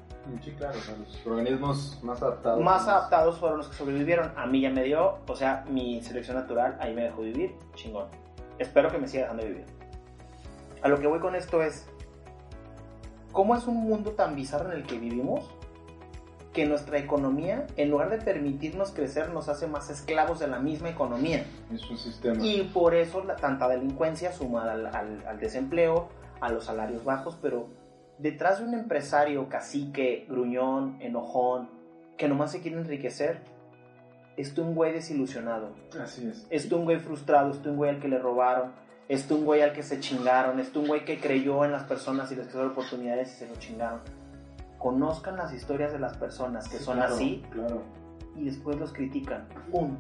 [0.43, 2.63] Sí, claro, los organismos más adaptados.
[2.63, 4.33] Más adaptados fueron los que sobrevivieron.
[4.37, 8.07] A mí ya me dio, o sea, mi selección natural ahí me dejó vivir, chingón.
[8.59, 9.65] Espero que me siga dejando vivir.
[10.83, 11.87] A lo que voy con esto es,
[13.33, 15.51] ¿cómo es un mundo tan bizarro en el que vivimos?
[16.53, 20.91] Que nuestra economía, en lugar de permitirnos crecer, nos hace más esclavos de la misma
[20.91, 21.45] economía.
[21.73, 22.45] Es un sistema.
[22.45, 26.09] Y por eso la, tanta delincuencia sumada al, al desempleo,
[26.41, 27.69] a los salarios bajos, pero
[28.21, 31.69] detrás de un empresario cacique, gruñón, enojón,
[32.17, 33.41] que nomás se quiere enriquecer,
[34.37, 35.71] está un güey desilusionado.
[36.01, 36.47] Así es.
[36.51, 38.73] Está un güey frustrado, está un güey al que le robaron,
[39.09, 42.31] está un güey al que se chingaron, está un güey que creyó en las personas
[42.33, 44.01] y les dio oportunidades y se lo chingaron.
[44.79, 47.43] Conozcan las historias de las personas que son así.
[47.51, 47.83] Claro.
[48.37, 49.47] Y después los critican.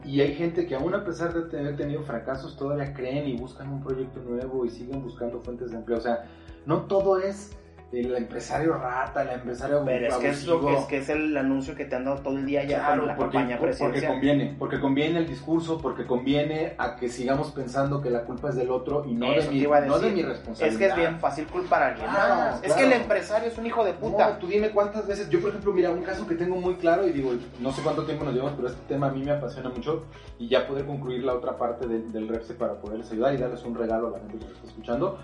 [0.04, 3.70] Y hay gente que aún a pesar de tener tenido fracasos todavía creen y buscan
[3.70, 5.98] un proyecto nuevo y siguen buscando fuentes de empleo.
[5.98, 6.24] O sea,
[6.64, 7.50] no todo es
[7.92, 11.36] el empresario rata, el empresario Pero es que es, lo que es que es el
[11.36, 13.90] anuncio que te han dado todo el día ya con la campaña presidencial.
[13.92, 18.50] Porque conviene, porque conviene el discurso, porque conviene a que sigamos pensando que la culpa
[18.50, 20.72] es del otro y no, de mi, no de mi, responsabilidad.
[20.72, 22.62] Es que es bien fácil culpar a alguien más.
[22.62, 24.30] Es que el empresario es un hijo de puta.
[24.30, 27.08] No, tú dime cuántas veces, yo por ejemplo, mira, un caso que tengo muy claro
[27.08, 29.68] y digo, no sé cuánto tiempo nos llevamos, pero este tema a mí me apasiona
[29.68, 30.04] mucho
[30.38, 33.74] y ya poder concluir la otra parte del REPSE para poderles ayudar y darles un
[33.74, 35.18] regalo a la gente que nos está escuchando.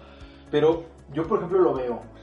[0.51, 2.17] Pero yo, por ejemplo, lo veo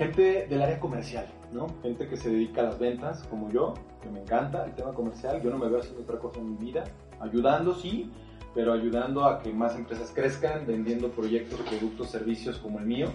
[0.00, 1.66] gente del área comercial, ¿no?
[1.82, 5.42] Gente que se dedica a las ventas, como yo, que me encanta el tema comercial.
[5.42, 6.84] Yo no me veo haciendo otra cosa en mi vida.
[7.20, 8.10] Ayudando, sí,
[8.54, 13.08] pero ayudando a que más empresas crezcan, vendiendo proyectos, productos, servicios como el mío.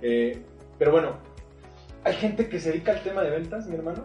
[0.00, 0.42] Eh,
[0.78, 1.18] pero bueno,
[2.04, 4.04] hay gente que se dedica al tema de ventas, mi hermano,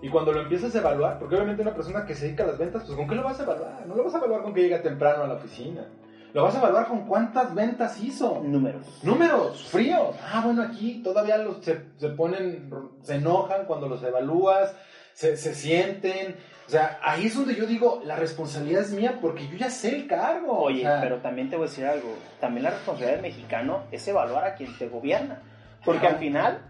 [0.00, 2.58] y cuando lo empiezas a evaluar, porque obviamente una persona que se dedica a las
[2.58, 3.84] ventas, pues ¿con qué lo vas a evaluar?
[3.84, 5.88] No lo vas a evaluar con que llega temprano a la oficina.
[6.34, 8.42] Lo vas a evaluar con cuántas ventas hizo.
[8.44, 9.00] Números.
[9.02, 10.14] Números, fríos.
[10.22, 11.74] Ah, bueno, aquí todavía los, se,
[12.10, 12.70] ponen,
[13.02, 14.74] se enojan cuando los evalúas,
[15.14, 16.36] se, sienten.
[16.66, 19.96] O sea, ahí es donde yo digo, la responsabilidad es mía porque yo ya sé
[19.96, 20.58] el cargo.
[20.58, 22.14] Oye, pero también te voy a decir algo.
[22.40, 25.42] También la responsabilidad del mexicano es evaluar a quien te gobierna.
[25.84, 26.60] Porque al final,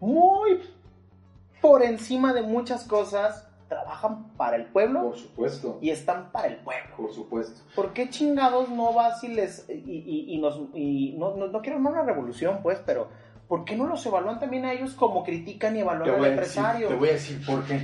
[0.00, 0.60] muy
[1.60, 5.02] por encima de muchas cosas, trabajan para el pueblo.
[5.02, 5.78] Por supuesto.
[5.80, 6.96] Y están para el pueblo.
[6.96, 7.60] Por supuesto.
[7.74, 9.68] ¿Por qué chingados no vas y les.
[9.68, 10.60] y, y, nos.
[10.74, 13.08] Y no, no, quiero una revolución, pues, pero.
[13.46, 16.88] ¿Por qué no los evalúan también a ellos como critican y evalúan al empresario?
[16.88, 17.80] te voy a decir por qué.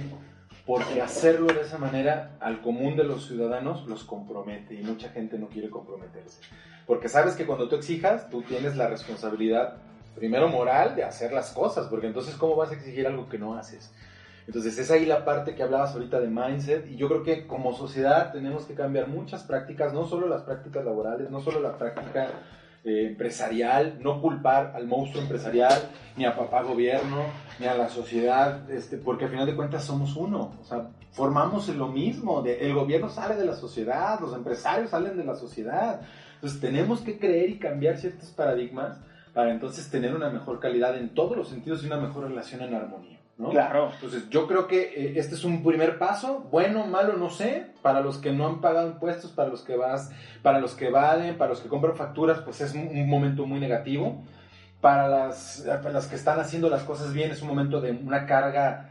[0.66, 5.38] Porque hacerlo de esa manera al común de los ciudadanos los compromete y mucha gente
[5.38, 6.40] no quiere comprometerse.
[6.86, 9.76] Porque sabes que cuando tú exijas, tú tienes la responsabilidad,
[10.14, 13.54] primero moral, de hacer las cosas, porque entonces ¿cómo vas a exigir algo que no
[13.54, 13.92] haces?
[14.46, 17.74] Entonces es ahí la parte que hablabas ahorita de mindset y yo creo que como
[17.74, 22.28] sociedad tenemos que cambiar muchas prácticas, no solo las prácticas laborales, no solo la práctica
[22.84, 25.72] eh, empresarial, no culpar al monstruo empresarial,
[26.18, 27.22] ni a papá gobierno,
[27.58, 31.66] ni a la sociedad, este, porque al final de cuentas somos uno, o sea, formamos
[31.70, 36.02] lo mismo, el gobierno sale de la sociedad, los empresarios salen de la sociedad,
[36.34, 38.98] entonces tenemos que creer y cambiar ciertos paradigmas
[39.32, 42.74] para entonces tener una mejor calidad en todos los sentidos y una mejor relación en
[42.74, 43.13] armonía.
[43.36, 43.50] ¿No?
[43.50, 43.90] Claro.
[43.94, 48.00] Entonces, yo creo que eh, este es un primer paso, bueno, malo, no sé, para
[48.00, 50.10] los que no han pagado impuestos, para los que vas,
[50.42, 54.22] para los que valen, para los que compran facturas, pues es un, momento muy negativo.
[54.80, 58.90] Para las, las que están haciendo las cosas bien, es un momento de una carga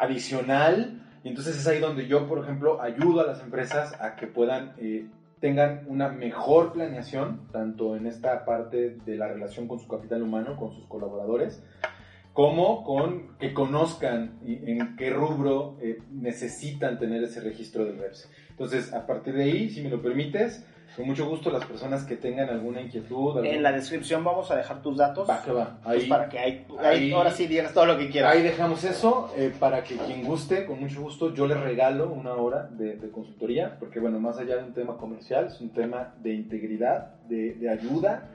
[0.00, 1.00] adicional.
[1.24, 4.74] Y entonces es ahí donde yo, por ejemplo, ayudo a las empresas a que puedan
[4.78, 5.06] eh,
[5.42, 10.56] tengan una mejor planeación, tanto en esta parte de la relación con su capital humano,
[10.56, 11.64] con sus colaboradores,
[12.32, 18.30] como con que conozcan en qué rubro eh, necesitan tener ese registro del REPS.
[18.50, 20.64] Entonces, a partir de ahí, si me lo permites,
[20.96, 23.44] con mucho gusto las personas que tengan alguna inquietud.
[23.44, 25.28] En la descripción vamos a dejar tus datos.
[25.28, 25.78] Va, que va.
[25.82, 28.34] Pues para que ahí, ahora sí digas todo lo que quieras.
[28.34, 32.34] Ahí dejamos eso eh, para que quien guste, con mucho gusto, yo les regalo una
[32.34, 36.34] hora de, consultoría, porque bueno, más allá de un tema comercial, es un tema de
[36.34, 38.30] integridad, de, de ayuda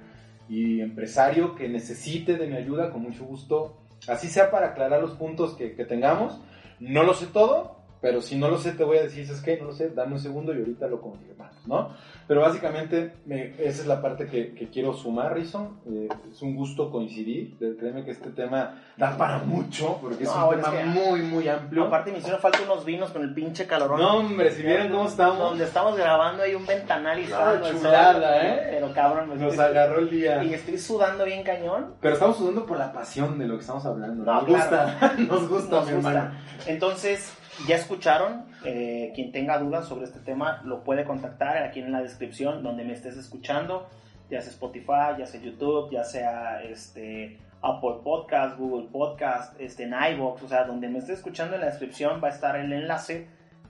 [0.49, 5.11] y empresario que necesite de mi ayuda, con mucho gusto Así sea para aclarar los
[5.11, 6.39] puntos que, tengamos.
[6.79, 9.57] No lo sé todo, pero si no lo sé, te voy a decir, ¿sabes qué?
[9.57, 11.89] No lo sé, dame un segundo y ahorita lo confirmamos, ¿no?
[12.27, 13.13] Pero básicamente,
[13.57, 15.79] esa es la parte que, quiero sumar, Rison.
[15.89, 17.57] Eh, es un gusto coincidir.
[17.57, 21.85] Créeme que este tema da para mucho, porque es un tema muy, muy amplio.
[21.85, 23.99] Aparte, me hicieron falta unos vinos con el pinche calorón.
[23.99, 25.39] No, hombre, si vieron cómo estamos.
[25.39, 28.67] Donde estamos grabando hay un ventanal y está chulada, ¿eh?
[28.71, 30.43] Pero cabrón, nos agarró el día.
[30.43, 31.95] Y estoy sudando bien cañón.
[32.01, 34.23] Pero estamos sudando por la pasión de lo que estamos hablando.
[34.25, 36.33] nos, gusta, nos gusta, nos gusta.
[36.65, 37.33] Entonces,
[37.65, 42.01] ya escucharon, eh, quien tenga dudas sobre este tema lo puede contactar aquí en la
[42.01, 43.89] descripción donde me estés escuchando,
[44.29, 49.93] ya sea Spotify, ya sea YouTube, ya sea este, Apple Podcast, Google Podcast, este, en
[49.93, 53.27] iVoox, o sea, donde me estés escuchando en la descripción va a estar el enlace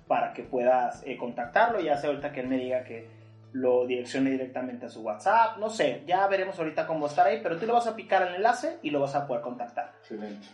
[0.07, 3.07] para que puedas eh, contactarlo, ya sea ahorita que él me diga que
[3.53, 7.57] lo direccione directamente a su WhatsApp, no sé, ya veremos ahorita cómo estar ahí, pero
[7.57, 9.93] tú lo vas a picar el enlace y lo vas a poder contactar.
[9.99, 10.47] Excelente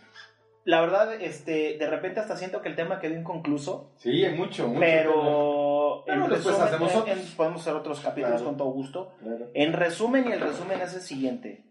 [0.64, 3.92] la verdad, este, de repente hasta siento que el tema quedó inconcluso.
[3.96, 4.80] Sí, mucho, mucho.
[4.80, 6.92] Pero, en después hacemos
[7.36, 9.12] podemos hacer otros capítulos con todo gusto.
[9.52, 11.64] En resumen, y el resumen es el siguiente.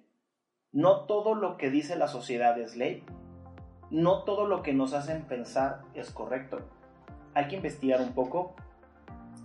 [0.72, 3.04] No todo lo que dice la sociedad es ley.
[3.90, 6.62] No todo lo que nos hacen pensar es correcto.
[7.34, 8.56] Hay que investigar un poco.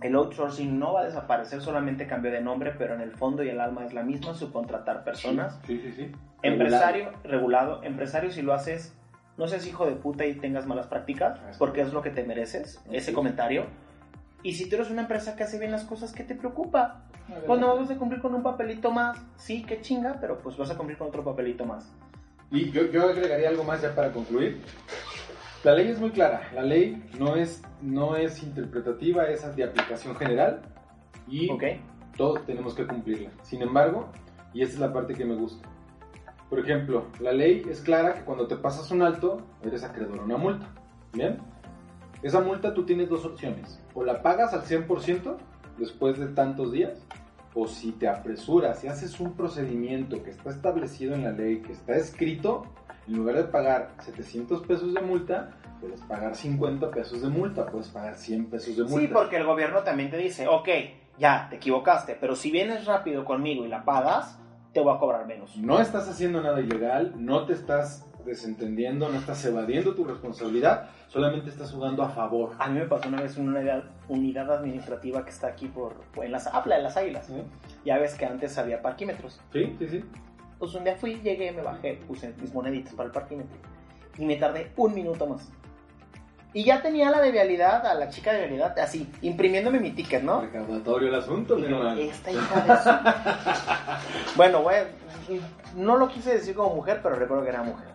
[0.01, 3.49] El outsourcing no va a desaparecer, solamente cambio de nombre, pero en el fondo y
[3.49, 5.59] el alma es la misma, subcontratar personas.
[5.65, 6.11] Sí, sí, sí.
[6.41, 7.83] Empresario, regulado.
[7.83, 8.95] Empresario, si lo haces
[9.39, 12.81] no seas hijo de puta y tengas malas prácticas, porque es lo que te mereces,
[12.91, 13.67] ese comentario.
[14.43, 17.05] Y si tú eres una empresa que hace bien las cosas, ¿qué te preocupa?
[17.47, 20.77] Cuando vas a cumplir con un papelito más, sí, qué chinga, pero pues vas a
[20.77, 21.89] cumplir con otro papelito más.
[22.51, 24.61] Y yo, yo agregaría algo más ya para concluir.
[25.63, 30.15] La ley es muy clara, la ley no es, no es interpretativa, es de aplicación
[30.17, 30.61] general
[31.29, 31.49] y
[32.17, 33.29] todos tenemos que cumplirla.
[33.43, 34.09] Sin embargo,
[34.53, 35.65] y esta es la parte que me gusta,
[36.49, 40.23] por ejemplo, la ley es clara que cuando te pasas un alto, eres acreedor a
[40.23, 40.67] una multa.
[41.13, 41.37] ¿Bien?
[42.23, 43.79] Esa multa tú tienes dos opciones.
[43.93, 45.37] O la pagas al 100%
[45.77, 47.05] después de tantos días,
[47.53, 51.71] o si te apresuras y haces un procedimiento que está establecido en la ley, que
[51.71, 52.65] está escrito,
[53.07, 57.87] en lugar de pagar 700 pesos de multa, puedes pagar 50 pesos de multa, puedes
[57.87, 58.99] pagar 100 pesos de multa.
[58.99, 60.69] Sí, porque el gobierno también te dice, ok,
[61.17, 64.38] ya, te equivocaste, pero si vienes rápido conmigo y la pagas,
[64.73, 65.55] te voy a cobrar menos.
[65.57, 71.49] No estás haciendo nada ilegal, no te estás desentendiendo, no estás evadiendo tu responsabilidad, solamente
[71.49, 72.51] estás jugando a favor.
[72.59, 76.47] A mí me pasó una vez una unidad, administrativa que está aquí por, en las
[76.47, 77.29] Apla de las Águilas.
[77.85, 79.41] Ya ves que antes había parquímetros.
[79.51, 80.05] Sí, sí, sí.
[80.59, 83.57] Pues un día fui, llegué, me bajé, puse mis moneditas para el parquímetro
[84.17, 85.51] y me tardé un minuto más.
[86.51, 90.23] Y ya tenía la de vialidad, a la chica de vialidad, así, imprimiéndome mi ticket,
[90.23, 90.41] ¿no?
[90.41, 91.99] Recaudatorio el asunto, hermano.
[91.99, 94.35] Esta hija de su...
[94.35, 94.63] bueno,
[95.75, 97.87] no lo quise decir como mujer, pero recuerdo que era mujer.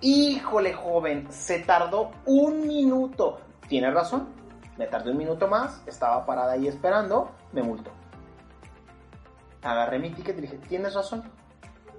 [0.00, 3.42] Híjole, joven, se tardó un minuto.
[3.68, 4.30] Tiene razón,
[4.76, 7.92] me tardé un minuto más, estaba parada ahí esperando, me multó.
[9.62, 11.22] Agarré mi ticket y dije, tienes razón,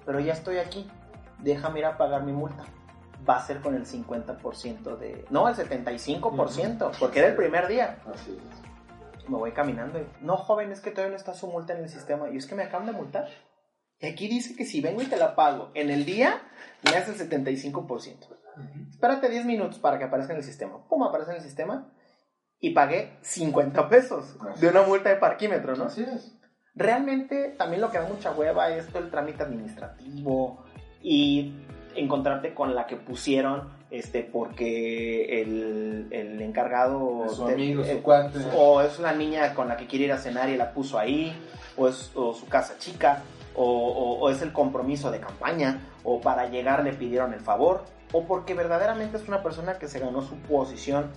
[0.06, 0.90] pero ya estoy aquí,
[1.38, 2.66] déjame ir a pagar mi multa
[3.28, 5.26] va a ser con el 50% de...
[5.30, 8.00] No, el 75%, porque era el primer día.
[8.14, 9.30] Así es.
[9.30, 10.08] Me voy caminando y...
[10.22, 12.30] No, joven, es que todavía no está su multa en el sistema.
[12.30, 13.28] Y es que me acaban de multar.
[14.00, 16.42] Y aquí dice que si vengo y te la pago en el día,
[16.84, 18.40] me hace el 75%.
[18.90, 20.88] Espérate 10 minutos para que aparezca en el sistema.
[20.88, 21.92] Pum, aparece en el sistema.
[22.60, 25.86] Y pagué 50 pesos de una multa de parquímetro, ¿no?
[25.86, 26.36] Así es.
[26.76, 30.64] Realmente también lo que da mucha hueva es todo el trámite administrativo
[31.02, 31.66] y
[32.00, 38.40] encontrarte con la que pusieron este porque el, el encargado su amigo, su eh, cuate.
[38.56, 41.34] o es una niña con la que quiere ir a cenar y la puso ahí
[41.76, 43.24] o es o su casa chica
[43.62, 48.54] o, es el compromiso de campaña, o para llegar le pidieron el favor, o porque
[48.54, 51.12] verdaderamente es una persona que se ganó su posición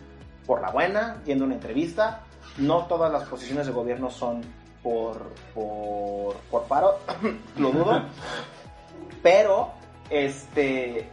[0.47, 2.23] por la buena, yendo a una entrevista.
[2.59, 4.43] No todas las posiciones de gobierno son
[4.83, 6.99] por, por, por paro,
[7.57, 8.03] lo dudo.
[9.23, 9.71] Pero,
[10.13, 11.09] este,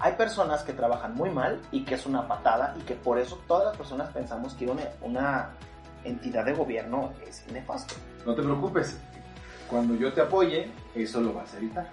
[0.00, 3.38] hay personas que trabajan muy mal y que es una patada y que por eso
[3.46, 5.50] todas las personas pensamos que una, una
[6.02, 7.94] entidad de gobierno es nefasto.
[8.26, 8.98] No te preocupes,
[9.70, 11.88] cuando yo te apoye, eso lo vas a evitar.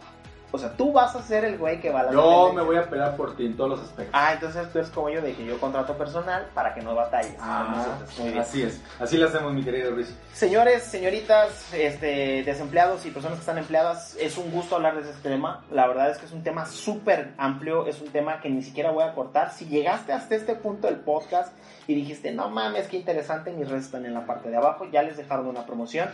[0.56, 2.78] O sea, tú vas a ser el güey que va a la Yo me voy
[2.78, 4.10] a pelear por ti en todos los aspectos.
[4.14, 7.36] Ah, entonces tú eres como yo de que yo contrato personal para que no batalles.
[7.42, 7.98] Ah,
[8.40, 8.82] así es.
[8.98, 10.16] Así lo hacemos, mi querido Luis.
[10.34, 15.30] Señores, señoritas, este, desempleados y personas que están empleadas, es un gusto hablar de este
[15.30, 15.66] tema.
[15.72, 18.92] La verdad es que es un tema súper amplio, es un tema que ni siquiera
[18.92, 19.52] voy a cortar.
[19.52, 21.54] Si llegaste hasta este punto del podcast
[21.86, 25.04] y dijiste, no mames, qué interesante, mis redes están en la parte de abajo, ya
[25.04, 26.10] les dejaron una promoción.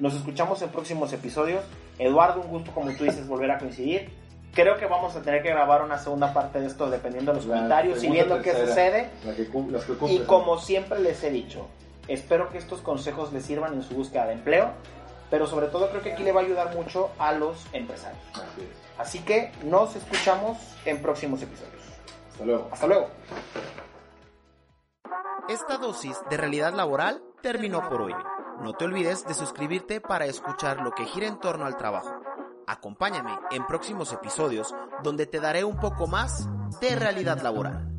[0.00, 1.62] Nos escuchamos en próximos episodios.
[1.98, 4.10] Eduardo, un gusto, como tú dices, volver a coincidir.
[4.54, 7.46] Creo que vamos a tener que grabar una segunda parte de esto dependiendo de los
[7.46, 9.10] comentarios y viendo qué sucede.
[10.08, 11.68] y como siempre les he dicho,
[12.08, 14.70] espero que estos consejos les sirvan en su búsqueda de empleo,
[15.28, 18.22] pero sobre todo creo que aquí le va a ayudar mucho a los empresarios.
[18.98, 21.82] Así que nos escuchamos en próximos episodios.
[22.32, 22.68] Hasta luego.
[22.72, 23.08] Hasta luego.
[25.48, 28.14] Esta dosis de realidad laboral terminó por hoy.
[28.62, 32.20] No te olvides de suscribirte para escuchar lo que gira en torno al trabajo.
[32.66, 36.46] Acompáñame en próximos episodios donde te daré un poco más
[36.80, 37.90] de realidad laboral.